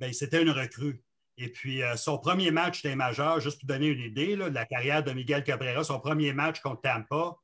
[0.00, 1.00] Bien, c'était une recrue.
[1.38, 4.66] Et puis, euh, son premier match des majeur, juste pour donner une idée de la
[4.66, 7.36] carrière de Miguel Cabrera, son premier match contre Tampa,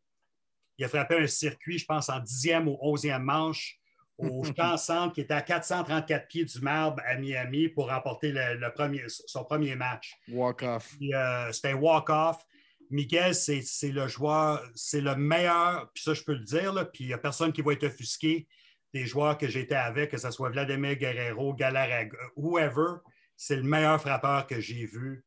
[0.77, 3.79] il a frappé un circuit, je pense, en dixième ou onzième manche
[4.19, 8.73] au champ centre qui était à 434 pieds du marbre à Miami pour remporter le,
[8.73, 10.15] premier, son premier match.
[10.29, 10.95] Walk-off.
[11.03, 12.45] Euh, C'était un walk-off.
[12.91, 17.07] Miguel, c'est le joueur, c'est le meilleur, puis ça, je peux le dire, puis il
[17.09, 18.49] n'y a personne qui va être offusqué
[18.95, 23.01] des joueurs que j'étais avec, que ce soit Vladimir Guerrero, Galarraga, whoever
[23.39, 25.25] c'est le meilleur frappeur que j'ai vu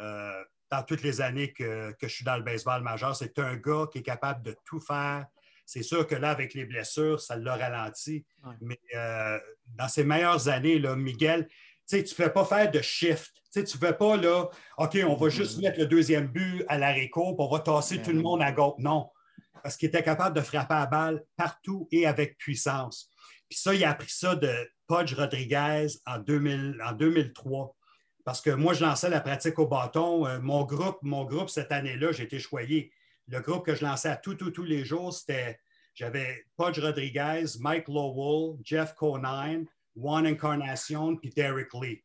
[0.00, 3.16] euh, dans toutes les années que, je suis dans le baseball majeur.
[3.16, 5.26] C'est un gars qui est capable de tout faire.
[5.64, 8.26] C'est sûr que là, avec les blessures, ça l'a ralenti.
[8.60, 11.48] Mais euh, dans ses meilleures années, là, Miguel,
[11.88, 13.32] tu ne fais pas faire de shift.
[13.50, 15.62] tu ne fais pas, là, OK, on va juste mm-hmm.
[15.62, 18.74] mettre le deuxième but à l'arrêt puis on va tasser tout le monde à gauche.
[18.78, 19.10] Non,
[19.62, 23.10] parce qu'il était capable de frapper à balle partout et avec puissance.
[23.48, 24.52] Puis ça, il a appris ça de
[24.88, 27.76] Podge Rodriguez en, 2003.
[28.24, 30.26] Parce que moi, je lançais la pratique au bâton.
[30.26, 32.90] Euh, mon, groupe, mon groupe, cette année-là, j'ai été choyé.
[33.28, 35.60] Le groupe que je lançais à tout, tout, tous les jours, c'était
[35.94, 39.66] j'avais Podge Rodriguez, Mike Lowell, Jeff Conine,
[39.96, 42.04] Juan Incarnation, puis Derek Lee.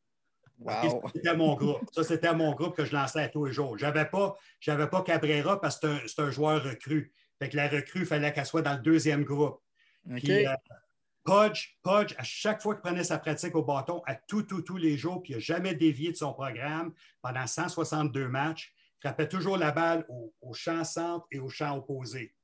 [1.14, 1.84] C'était mon groupe.
[1.92, 3.78] Ça, c'était mon groupe que je lançais à tous les jours.
[3.78, 7.14] Je n'avais pas, pas Cabrera parce que c'est un, joueur recru.
[7.40, 9.60] Fait que la recrue, il fallait qu'elle soit dans le deuxième groupe.
[10.16, 10.54] Puis, euh,
[11.24, 14.78] Podge, Podge, à chaque fois qu'il prenait sa pratique au bâton, à tout, tout, tous
[14.78, 19.30] les jours, puis il n'a jamais dévié de son programme pendant 162 matchs, il frappait
[19.30, 22.36] toujours la balle au, champ centre et au champ opposé.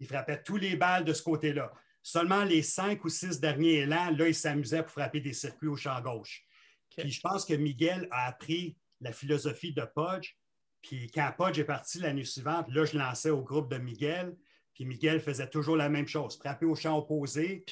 [0.00, 1.72] Il frappait tous les balles de ce côté-là.
[2.02, 5.76] Seulement les cinq ou six derniers élans, là, il s'amusait pour frapper des circuits au
[5.76, 6.44] champ gauche.
[6.90, 10.36] Puis je pense que Miguel a appris la philosophie de Podge.
[10.82, 14.36] Puis quand Podge est parti l'année suivante, là, je lançais au groupe de Miguel.
[14.74, 17.64] Puis Miguel faisait toujours la même chose, frapper au champ opposé.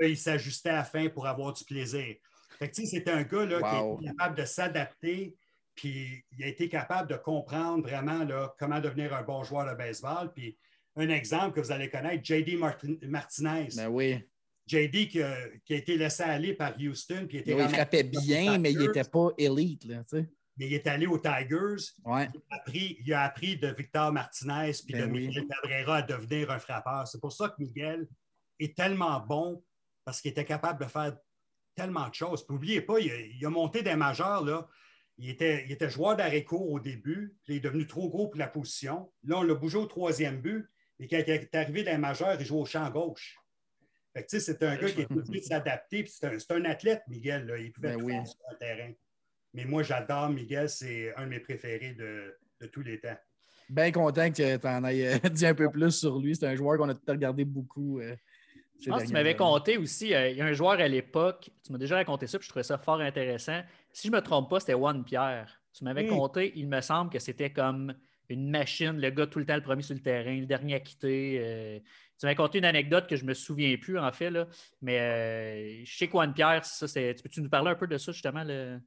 [0.00, 2.16] Il s'ajustait à la fin pour avoir du plaisir.
[2.72, 5.36] c'était un gars là, qui est capable de s'adapter,
[5.74, 9.76] puis il a été capable de comprendre vraiment là, comment devenir un bon joueur de
[9.76, 10.32] baseball.
[10.34, 10.58] Puis
[10.96, 12.58] un exemple que vous allez connaître, JD
[13.02, 13.68] Martinez.
[13.76, 14.18] Ben oui.
[14.66, 15.36] JD qui a,
[15.68, 17.26] été laissé aller par Houston.
[17.28, 19.84] Puis il frappait bien, mais il n'était pas élite.
[19.84, 20.02] Là,
[20.58, 21.92] mais il est allé aux Tigers.
[22.04, 22.28] Ouais.
[22.34, 25.28] Il, a appris, il a appris de Victor Martinez puis Ben de oui.
[25.28, 27.06] Miguel Cabrera à devenir un frappeur.
[27.06, 28.08] C'est pour ça que Miguel
[28.58, 29.62] est tellement bon
[30.04, 31.16] parce qu'il était capable de faire
[31.74, 32.44] tellement de choses.
[32.44, 34.44] Puis n'oubliez pas, il a, il a monté des majeurs.
[34.44, 34.68] Là.
[35.16, 38.28] Il, était, il était joueur d'arrêt court au début, puis il est devenu trop gros
[38.28, 39.12] pour la position.
[39.24, 40.68] Là, on l'a bougé au troisième but.
[40.98, 43.36] Et quand il est arrivé dans les majeurs, il joue au champ gauche.
[44.12, 46.02] Fait que, c'est un gars qui est obligé de s'adapter.
[46.02, 47.46] puis C'est un, athlète, Miguel.
[47.46, 47.58] là.
[47.58, 48.12] Il pouvait Ben tout oui.
[48.14, 48.92] faire sur le terrain.
[49.58, 50.68] Mais moi, j'adore Miguel.
[50.68, 53.16] C'est un de mes préférés de, de tous les temps.
[53.68, 56.36] Bien content que tu en aies euh, dit un peu plus sur lui.
[56.36, 57.98] C'est un joueur qu'on a tout regardé beaucoup.
[57.98, 58.14] euh,
[58.80, 61.50] Je pense que tu m'avais compté aussi, euh, il y a un joueur à l'époque,
[61.66, 63.60] tu m'as déjà raconté ça, puis je trouvais ça fort intéressant.
[63.92, 65.60] Si je ne me trompe pas, c'était Juan Pierre.
[65.76, 66.08] Tu m'avais Mm.
[66.08, 67.94] compté, il me semble que c'était comme
[68.28, 70.80] une machine, le gars tout le temps le premier sur le terrain, le dernier à
[70.80, 71.40] quitter.
[71.42, 71.78] euh.
[72.20, 74.46] tu m'avais conté une anecdote que je ne me souviens plus, en fait, là.
[74.82, 77.86] mais euh, je sais que Juan Pierre, ça, c'est- tu peux-tu nous parler un peu
[77.88, 78.44] de ça, justement?
[78.44, 78.78] Le...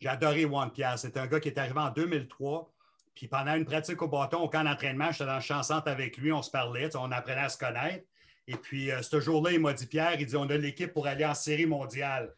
[0.00, 0.98] J'ai adoré Juan Pierre.
[0.98, 2.72] C'est un gars qui est arrivé en 2003.
[3.14, 6.32] Puis pendant une pratique au bâton, au camp d'entraînement, j'étais dans le champ-centre avec lui,
[6.32, 8.06] on se parlait, on apprenait à se connaître.
[8.46, 11.06] Et puis, euh, ce jour-là, il m'a dit Pierre, il dit on a l'équipe pour
[11.06, 12.34] aller en série mondiale.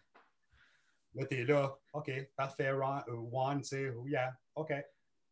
[1.15, 1.77] Là, tu es là.
[1.93, 4.73] OK, parfait, Ron- euh, Juan, tu sais, oh yeah, OK.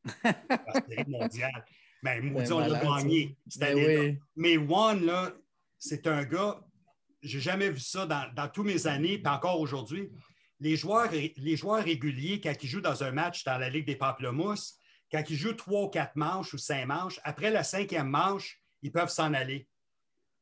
[0.24, 1.64] La série mondiale.
[2.02, 3.36] Mais maudit, Ben, on l'a gagné.
[3.48, 4.14] Cette Ben année-là.
[4.36, 5.32] Mais Juan, là,
[5.78, 6.60] c'est un gars,
[7.22, 10.10] j'ai jamais vu ça dans, dans tous mes années, puis encore aujourd'hui.
[10.60, 14.76] Les joueurs, réguliers, quand ils jouent dans un match dans la Ligue des Pamplemousses,
[15.10, 18.92] quand ils jouent trois ou quatre manches ou cinq manches, après la cinquième manche, ils
[18.92, 19.68] peuvent s'en aller.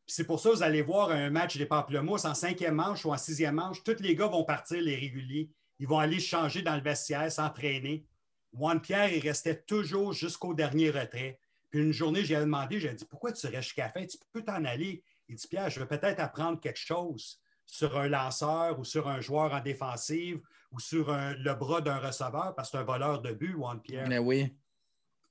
[0.06, 3.12] C'est pour ça que vous allez voir un match des Pamplemousses en cinquième manche ou
[3.12, 5.50] en sixième manche, tous les gars vont partir, les réguliers.
[5.78, 8.04] Ils vont aller changer dans le vestiaire, s'entraîner.
[8.52, 11.38] Juan Pierre, il restait toujours jusqu'au dernier retrait.
[11.70, 14.06] Puis une journée, j'ai demandé, j'ai dit Pourquoi tu restes jusqu'à la fin?
[14.06, 15.04] Tu peux t'en aller.
[15.28, 17.40] Il dit Pierre, je veux peut-être apprendre quelque chose
[17.70, 20.40] sur un lanceur ou sur un joueur en défensive
[20.72, 23.80] ou sur un- le bras d'un receveur parce que c'est un voleur de but, Juan
[23.80, 24.08] Pierre.
[24.08, 24.56] Mais oui.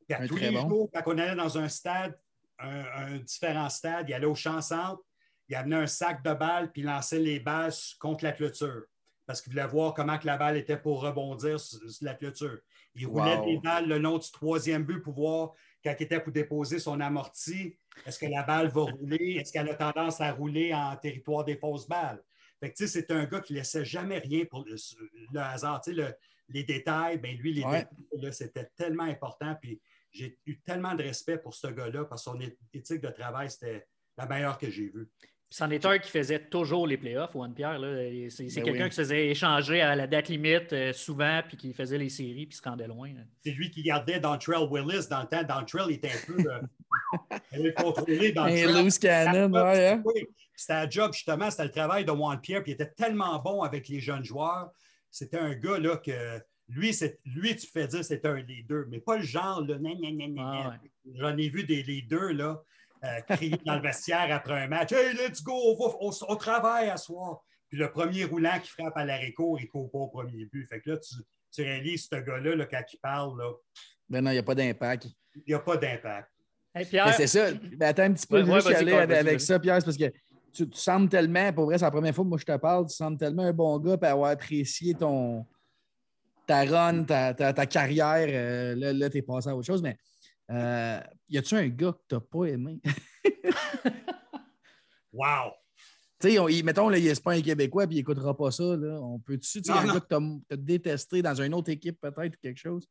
[0.08, 0.70] Puis à Un tous les bon.
[0.70, 2.18] jours, quand on allait dans un stade,
[2.60, 5.02] un, un différent stade, il allait au champ centre,
[5.50, 8.84] il amenait un sac de balles puis il lançait les balles contre la clôture
[9.26, 12.60] parce qu'il voulait voir comment que la balle était pour rebondir sur, sur la clôture.
[12.96, 13.46] Il roulait Wow.
[13.46, 15.52] des balles le long du troisième but pour voir
[15.84, 19.38] quand il était pour déposer son amorti, est-ce que la balle va rouler?
[19.40, 22.24] Est-ce qu'elle a tendance à rouler en territoire des fausses balles?
[22.60, 24.76] Fait que, c'est un gars qui ne laissait jamais rien pour le,
[25.32, 25.82] le hasard.
[25.88, 26.14] Le-
[26.50, 27.86] les détails, ben lui, les Ouais.
[28.14, 29.56] détails, c'était tellement important.
[29.62, 29.82] Puis
[30.12, 32.40] j'ai eu tellement de respect pour ce gars-là parce que son
[32.74, 33.86] éthique de travail, c'était
[34.18, 35.10] la meilleure que j'ai vue.
[35.50, 37.80] C'en est un qui faisait toujours les playoffs, Juan Pierre.
[38.30, 38.90] C'est c'est Ben quelqu'un oui.
[38.90, 42.46] qui se faisait échanger à la date limite euh, souvent, puis qui faisait les séries,
[42.48, 43.12] puis se rendait loin.
[43.44, 45.44] C'est lui qui gardait Dontrell Willis dans le temps.
[45.44, 46.60] Dontrell il était un peu euh,
[47.54, 48.74] il avait contrôlé Dontrell.
[48.84, 50.02] loose cannon, ouais, hein?
[50.04, 53.40] Oui, c'était un job, justement, c'était le travail de Juan Pierre, puis il était tellement
[53.40, 54.70] bon avec les jeunes joueurs.
[55.10, 59.00] C'était un gars là que lui, c'est- lui tu fais dire c'était un leader, mais
[59.00, 60.92] pas le genre, là, nan, nan, nan, nan, Ah ouais.
[61.16, 62.62] J'en ai vu des leaders là,
[63.04, 66.36] euh, crier dans le vestiaire après un match Hey, let's go, on, va- on, on
[66.36, 67.44] travaille à soir.
[67.70, 70.66] Puis le premier roulant qui frappe à court, il ne court pas au premier but.
[70.68, 71.16] Fait que là, tu,
[71.52, 73.52] tu réalises ce gars-là, là, quand il parle, là,
[74.10, 75.08] Ben non, il n'y a pas d'impact.
[75.36, 76.30] il n'y a pas d'impact.
[76.74, 76.86] Hey,
[77.18, 77.52] c'est ça.
[77.54, 79.98] Ben, attends un petit peu, Ouais, ouais, juste vas-y, aller avec, ça, Pierre, c'est parce
[79.98, 80.12] que
[80.54, 82.86] tu, tu sembles tellement, pour vrai, c'est la première fois que moi je te parle,
[82.88, 85.46] tu sembles tellement un bon gars pour avoir apprécié ton,
[86.46, 88.28] ta run, ta, ta- ta carrière.
[88.30, 89.98] euh, là, là tu es passé à autre chose, mais
[90.52, 92.82] euh, y a-tu un gars que tu n'as pas aimé?
[95.14, 95.54] Wow!
[96.20, 98.64] Tu sais, mettons, là, il n'est pas un Québécois et il n'écoutera pas ça.
[98.76, 99.00] Là.
[99.02, 99.94] On peut-tu, Non, un non.
[99.94, 102.88] gars que tu as, détesté dans une autre équipe peut-être ou quelque chose?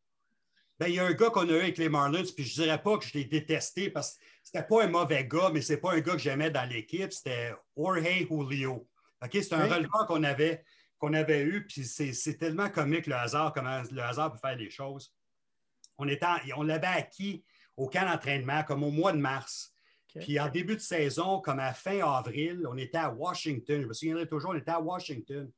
[0.79, 2.81] Ben, il y a un gars qu'on a eu avec les Marlins, puis je dirais
[2.83, 5.93] pas que je l'ai détesté parce que c'était pas un mauvais gars, mais c'est pas
[5.95, 7.13] un gars que j'aimais dans l'équipe.
[7.13, 8.89] C'était Jorge Julio.
[9.25, 9.31] OK?
[9.33, 9.71] C'est un Oui.
[9.75, 10.63] releveur qu'on avait,
[10.99, 14.57] qu'on avait eu, puis c'est c'est tellement comique le hasard, comment le hasard peut faire
[14.57, 15.13] les choses.
[15.99, 17.45] On, était en- on l'avait acquis
[17.77, 19.73] au camp d'entraînement, comme au mois de mars.
[20.21, 23.83] Puis en début de saison, comme à fin avril, on était à Washington.
[23.83, 25.51] Je me souviendrai toujours, on était à Washington.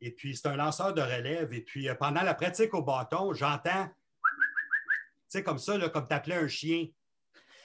[0.00, 1.52] Et puis, c'est un lanceur de relève.
[1.52, 3.92] Et puis, euh, pendant la pratique au bâton, j'entends, tu
[5.28, 6.86] sais, comme ça, là, comme t'appelais un chien.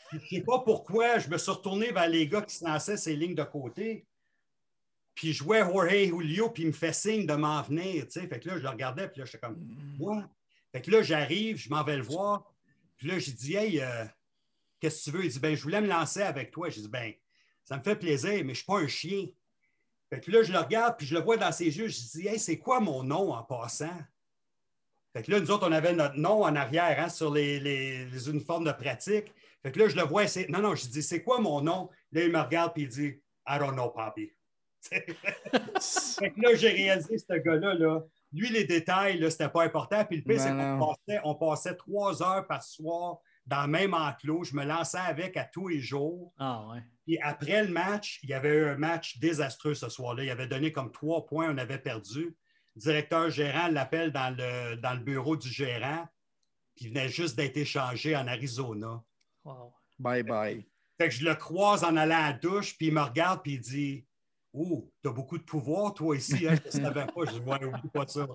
[0.10, 2.66] Puis, je ne sais pas pourquoi, je me suis retourné vers les gars qui se
[2.66, 4.06] lançaient ces lignes de côté.
[5.14, 8.28] Puis, je jouais Jorge Julio, puis il me fait signe de m'en venir, tu sais.
[8.28, 9.58] Fait que là, je le regardais, puis là, j'étais comme,
[10.00, 10.30] moi?
[10.72, 12.52] Fait que là, j'arrive, je m'en vais le voir.
[12.98, 14.06] Puis là, j'ai dit, hey, euh,
[14.80, 15.26] qu'est-ce que tu veux?
[15.26, 16.70] Il dit, ben, je voulais me lancer avec toi.
[16.70, 17.14] J'ai dit, ben,
[17.64, 19.28] ça me fait plaisir, mais je ne suis pas un chien.
[20.10, 21.88] Fait que là, je le regarde, puis je le vois dans ses yeux.
[21.88, 23.98] Je dis, hey, c'est quoi mon nom en passant?
[25.14, 28.66] Fait que là, nous autres, on avait notre nom en arrière hein, sur les, uniformes
[28.66, 29.34] de pratique.
[29.62, 30.26] Fait que là, je le vois.
[30.50, 31.90] Non, non, je dis, c'est quoi mon nom?
[32.12, 34.32] Là, il me regarde, puis il dit, I don't know, Poppy.
[34.92, 38.04] fait que là, j'ai réalisé, ce gars-là, là,
[38.34, 40.06] Lui, les détails, là, c'était pas important.
[40.06, 43.68] Puis le pire, Ben c'est qu'on passait, on passait trois heures par soir dans le
[43.68, 44.46] même enclos.
[44.46, 46.34] Je me lançais avec à tous les jours.
[46.38, 46.80] Ah, ouais.
[47.06, 50.24] Puis après le match, il y avait eu un match désastreux ce soir-là.
[50.24, 52.36] Il avait donné comme trois points, on avait perdu.
[52.76, 56.08] Le directeur gérant l'appelle dans le, dans le bureau du gérant,
[56.76, 59.04] puis il venait juste d'être échangé en Arizona.
[59.44, 59.74] Wow.
[60.00, 60.66] Bye bye.
[60.98, 63.56] Fait que je le croise en allant à la douche, puis il me regarde, puis
[63.56, 64.06] il dit
[64.54, 66.56] Oh, t'as beaucoup de pouvoir, toi, ici, hein?
[66.72, 67.26] je ne savais pas.
[67.26, 68.28] Je dis Ouais, oublie pas ça.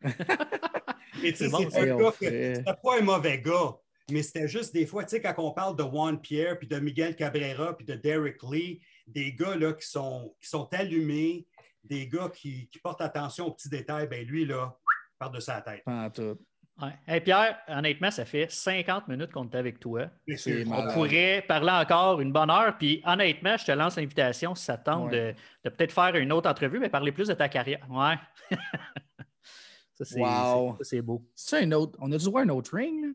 [1.22, 1.82] Et tu sais, C'est bon, c'est ça.
[1.82, 3.76] un gars que c'était pas un mauvais gars,
[4.10, 6.78] mais c'était juste des fois, tu sais, quand on parle de Juan Pierre, puis de
[6.78, 11.46] Miguel Cabrera, puis de Derek Lee, des gars là, qui, sont, qui sont allumés,
[11.84, 14.78] des gars qui, qui portent attention aux petits détails, ben lui, là,
[15.18, 15.82] part de sa tête.
[15.84, 16.38] Pas en tout.
[16.80, 16.92] Ouais.
[17.08, 20.06] Hey, Pierre, honnêtement, ça fait 50 minutes qu'on est avec toi.
[20.36, 20.94] C'est On malade.
[20.94, 22.78] pourrait parler encore une bonne heure.
[22.78, 25.34] Puis honnêtement, je te lance l'invitation si ça te tente Ouais.
[25.34, 27.84] de, de peut-être faire une autre entrevue, mais parler plus de ta carrière.
[27.90, 28.14] Ouais.
[29.94, 30.76] ça, c'est Wow.
[30.78, 31.24] c'est- ça, c'est beau.
[31.34, 31.98] C'est un autre.
[32.00, 33.12] On a dû voir un autre ring, là?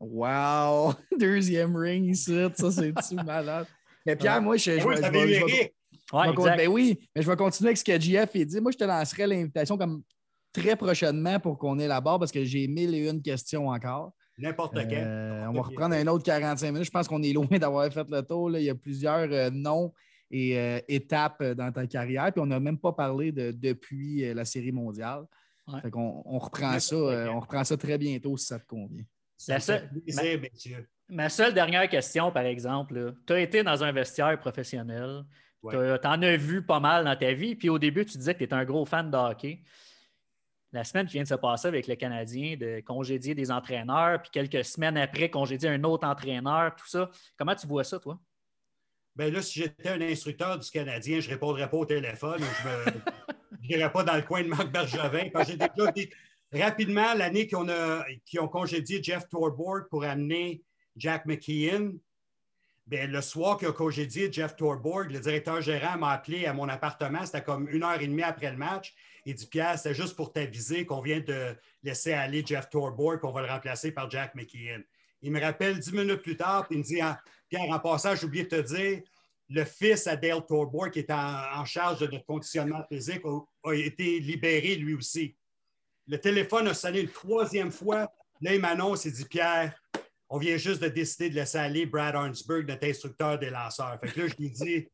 [0.00, 0.94] Wow!
[1.18, 2.36] Deuxième ring ici.
[2.54, 3.66] Ça, c'est-tu malade?
[4.04, 5.70] Mais Pierre, moi, je, oui.
[6.12, 8.60] Ouais, ben oui, mais je vais continuer avec ce que JF a dit.
[8.60, 10.02] Moi, je te lancerai l'invitation comme
[10.52, 14.12] très prochainement pour qu'on ait la barre parce que j'ai mille et une questions encore.
[14.38, 14.88] N'importe quand.
[14.92, 16.84] Euh, on va reprendre un autre 45 minutes.
[16.86, 18.50] Je pense qu'on est loin d'avoir fait le tour.
[18.50, 18.58] là.
[18.60, 19.92] Il y a plusieurs euh, noms
[20.30, 22.32] et euh, étapes euh, dans ta carrière.
[22.32, 25.24] Puis on n'a même pas parlé de depuis euh, la série mondiale.
[25.68, 25.80] Ouais.
[25.82, 26.96] Fait qu'on on reprend ça.
[26.96, 29.04] euh, on reprend ça très bientôt si ça te convient.
[29.36, 30.88] Ça La me fait seule- plaisir, messieurs.
[31.08, 35.22] Ma seule dernière question, par exemple, tu as été dans un vestiaire professionnel.
[35.62, 35.98] Ouais.
[36.00, 37.54] Tu en as vu pas mal dans ta vie.
[37.54, 39.62] Puis au début, tu disais que tu étais un gros fan de hockey.
[40.72, 44.30] La semaine qui vient de se passer avec le Canadien, de congédier des entraîneurs, puis
[44.30, 47.10] quelques semaines après, congédier un autre entraîneur, tout ça.
[47.36, 48.18] Comment tu vois ça, toi?
[49.14, 53.68] Ben là, si j'étais un instructeur du Canadien, je ne répondrais pas au téléphone je
[53.68, 55.28] n'irais pas dans le coin de Marc Bergevin.
[55.30, 56.08] Parce que j'ai déjà dit
[56.50, 60.62] rapidement l'année qu'ils ont, a- qu'ils ont congédié Jeff Torborg pour amener
[60.96, 61.92] Jack McKeon.
[62.86, 66.68] Ben, le soir qu'ils ont congédié Jeff Torborg, le directeur gérant m'a appelé à mon
[66.70, 67.26] appartement.
[67.26, 68.94] C'était comme une heure et demie après le match.
[69.24, 73.32] Il dit Pierre, c'était juste pour t'aviser qu'on vient de laisser aller Jeff Torborg, qu'on
[73.32, 74.82] va le remplacer par Jack McKeon.
[75.22, 78.16] Il me rappelle dix minutes plus tard, puis il me dit Ah, Pierre, en passant,
[78.16, 79.02] j'ai oublié de te dire,
[79.48, 83.74] le fils à Dale Torborg, qui est en, charge de notre conditionnement physique, a, a
[83.74, 85.36] été libéré lui aussi.
[86.08, 88.10] Le téléphone a sonné une troisième fois.
[88.40, 89.80] Là, il m'annonce, il dit Pierre,
[90.28, 94.00] on vient juste de décider de laisser aller Brad Arnsberg, notre instructeur des lanceurs.
[94.00, 94.88] Fait que là, je lui dis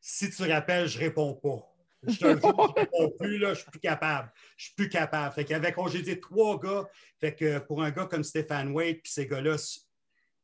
[0.00, 1.71] si tu rappelles, je réponds pas.
[2.06, 4.32] Je te jure, plus, là, je suis plus capable.
[4.56, 5.34] Je suis plus capable.
[5.34, 6.84] Fait qu'avec congédié trois gars,
[7.20, 9.56] fait que pour un gars comme Stéphane Wade, puis ces gars-là,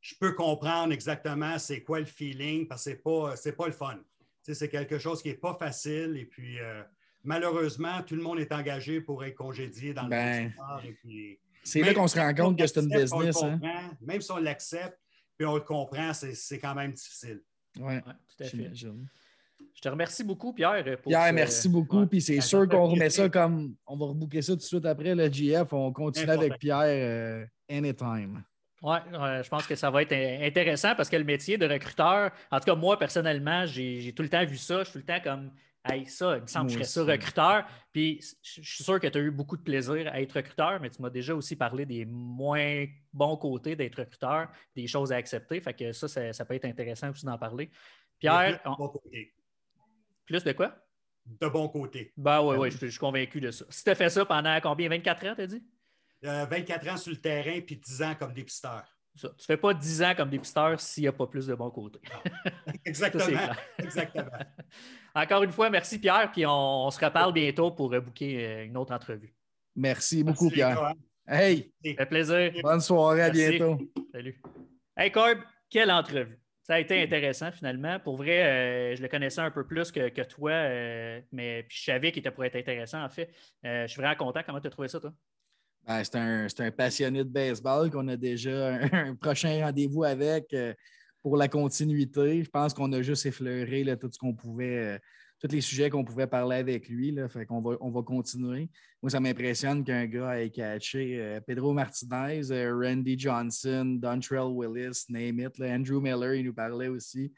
[0.00, 3.72] je peux comprendre exactement c'est quoi le feeling parce que c'est pas, c'est pas le
[3.72, 3.96] fun.
[3.96, 4.04] Tu
[4.42, 6.82] sais, c'est quelque chose qui n'est pas facile et puis euh,
[7.24, 10.52] malheureusement, tout le monde est engagé pour être congédié dans le Ben,
[11.64, 13.42] C'est là qu'on se rend compte que c'est une business.
[13.42, 13.60] Hein?
[14.00, 14.98] Même si on l'accepte
[15.36, 17.42] puis on le comprend, c'est, quand même difficile.
[17.78, 18.72] Ouais, Ouais, tout à fait.
[19.78, 20.82] Je te remercie beaucoup, Pierre.
[21.00, 22.00] Pour Pierre, ce- merci beaucoup.
[22.00, 22.06] Ouais.
[22.06, 23.76] Puis c'est sûr qu'on remet ça comme.
[23.86, 25.72] On va rebooker ça tout de suite après le GF.
[25.72, 28.42] On continue avec Pierre euh, anytime.
[28.82, 32.32] Oui, je pense que ça va être in- intéressant parce que le métier de recruteur,
[32.50, 34.80] en tout cas, moi, personnellement, j'ai tout le temps vu ça.
[34.80, 35.52] Je suis tout le temps comme,
[35.88, 37.64] hey, ça, il me semble que je serais ça recruteur.
[37.92, 40.90] Puis je suis sûr que tu as eu beaucoup de plaisir à être recruteur, mais
[40.90, 45.60] tu m'as déjà aussi parlé des moins bons côtés d'être recruteur, des choses à accepter.
[45.60, 47.70] Fait que ça, ça, ça peut être intéressant aussi d'en parler.
[48.18, 49.34] Pierre, on- bon côté.
[50.28, 50.74] Plus de quoi?
[51.26, 52.12] De bon côté.
[52.16, 53.64] Ben oui, oui, je, je suis convaincu de ça.
[53.68, 54.88] Si tu as fait ça pendant combien?
[54.88, 55.62] 24 ans, t'as dit?
[56.24, 58.84] Euh, 24 ans sur le terrain puis 10 ans comme dépisteur.
[59.14, 59.30] Ça.
[59.36, 62.00] Tu fais pas 10 ans comme dépisteur s'il n'y a pas plus de bons côtés.
[62.84, 63.52] Exactement.
[63.78, 64.30] Exactement.
[65.14, 68.64] Encore une fois, merci Pierre, puis on, on se reparle bientôt pour euh, booker euh,
[68.64, 69.34] une autre entrevue.
[69.76, 70.94] Merci beaucoup, Merci, Pierre.
[71.26, 72.52] Hey, Ça fait plaisir.
[72.62, 73.58] bonne soirée, à Merci.
[73.58, 73.78] bientôt.
[74.12, 74.40] Salut.
[74.96, 76.38] Hey Corb, quelle entrevue.
[76.68, 77.98] Ça a été intéressant finalement.
[77.98, 81.82] Pour vrai, euh, je le connaissais un peu plus que, que toi, euh, mais je
[81.82, 83.30] savais qu'il était pour être intéressant en fait.
[83.64, 84.40] Euh, je suis vraiment content.
[84.44, 85.10] Comment tu as trouvé ça, toi?
[85.86, 90.54] Ben, c'est un, passionné de baseball qu'on a déjà un, un prochain rendez-vous avec
[91.22, 92.44] pour la continuité.
[92.44, 95.00] Je pense qu'on a juste effleuré là, tout ce qu'on pouvait,
[95.40, 97.12] tous les sujets qu'on pouvait parler avec lui.
[97.12, 98.68] Là, fait qu'on va, on va continuer.
[99.02, 105.04] Moi, ça m'impressionne qu'un gars ait catché euh, Pedro Martinez, euh, Randy Johnson, Dontrell Willis,
[105.08, 105.60] name it.
[105.60, 107.32] Andrew Miller, il nous parlait aussi.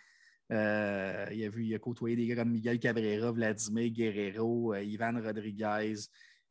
[0.51, 5.21] Euh, il, a vu, il a côtoyé des gars comme Miguel Cabrera, Vladimir Guerrero, Ivan
[5.23, 5.95] Rodriguez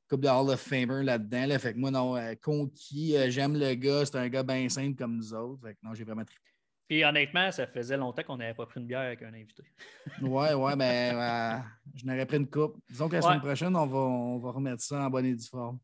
[0.08, 1.46] couple de Hall of Famer là-dedans.
[1.46, 1.60] Là.
[1.60, 5.36] Fait que moi, non, conquis, j'aime le gars, c'est un gars bien simple comme nous
[5.36, 5.62] autres.
[5.62, 6.49] Fait que non, j'ai vraiment trippé.
[6.90, 9.62] Puis honnêtement, ça faisait longtemps qu'on n'avait pas pris une bière avec un invité.
[10.24, 11.64] ouais, ouais, mais ben,
[11.94, 12.78] je n'aurais pris une coupe.
[12.90, 15.48] Disons que la semaine prochaine, on va, on va remettre ça en bonne et due
[15.48, 15.78] forme.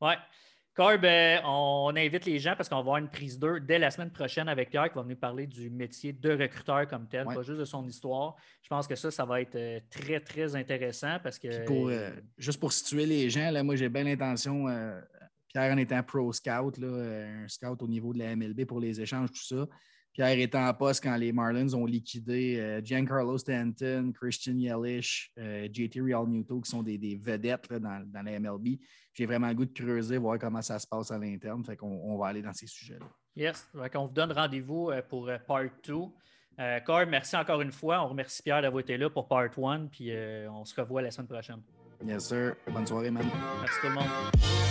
[0.00, 0.14] Ouais.
[0.72, 3.90] Corb, euh, on invite les gens parce qu'on va avoir une prise 2 dès la
[3.90, 7.42] semaine prochaine avec Pierre qui va venir parler du métier de recruteur comme tel, pas
[7.42, 8.36] juste de son histoire.
[8.62, 11.48] Je pense que ça, ça va être euh, très, très intéressant parce que.
[11.48, 14.66] Euh, juste pour situer les gens, là, moi, j'ai bien l'intention,
[15.48, 19.32] Pierre en étant pro scout, un scout au niveau de la MLB pour les échanges,
[19.32, 19.66] tout ça.
[20.16, 26.26] Pierre étant en poste quand les Marlins ont liquidé Giancarlo Stanton, Christian Yelich, JT Real
[26.26, 28.78] Muto, qui sont des, vedettes dans, dans la MLB
[29.16, 31.64] j'ai vraiment le goût de creuser, voir comment ça se passe à l'interne.
[31.64, 33.06] Fait qu'on on va aller dans ces sujets-là.
[33.34, 33.68] Yes.
[33.94, 35.94] on vous donne rendez-vous euh, pour euh, part 2.
[36.58, 38.02] Euh, merci encore une fois.
[38.02, 39.86] On remercie Pierre d'avoir été là pour part 1.
[39.86, 41.62] Puis euh, on se revoit la semaine prochaine.
[42.04, 42.56] Yes, sir.
[42.70, 43.24] Bonne soirée, man.
[43.62, 44.65] Merci tout le monde.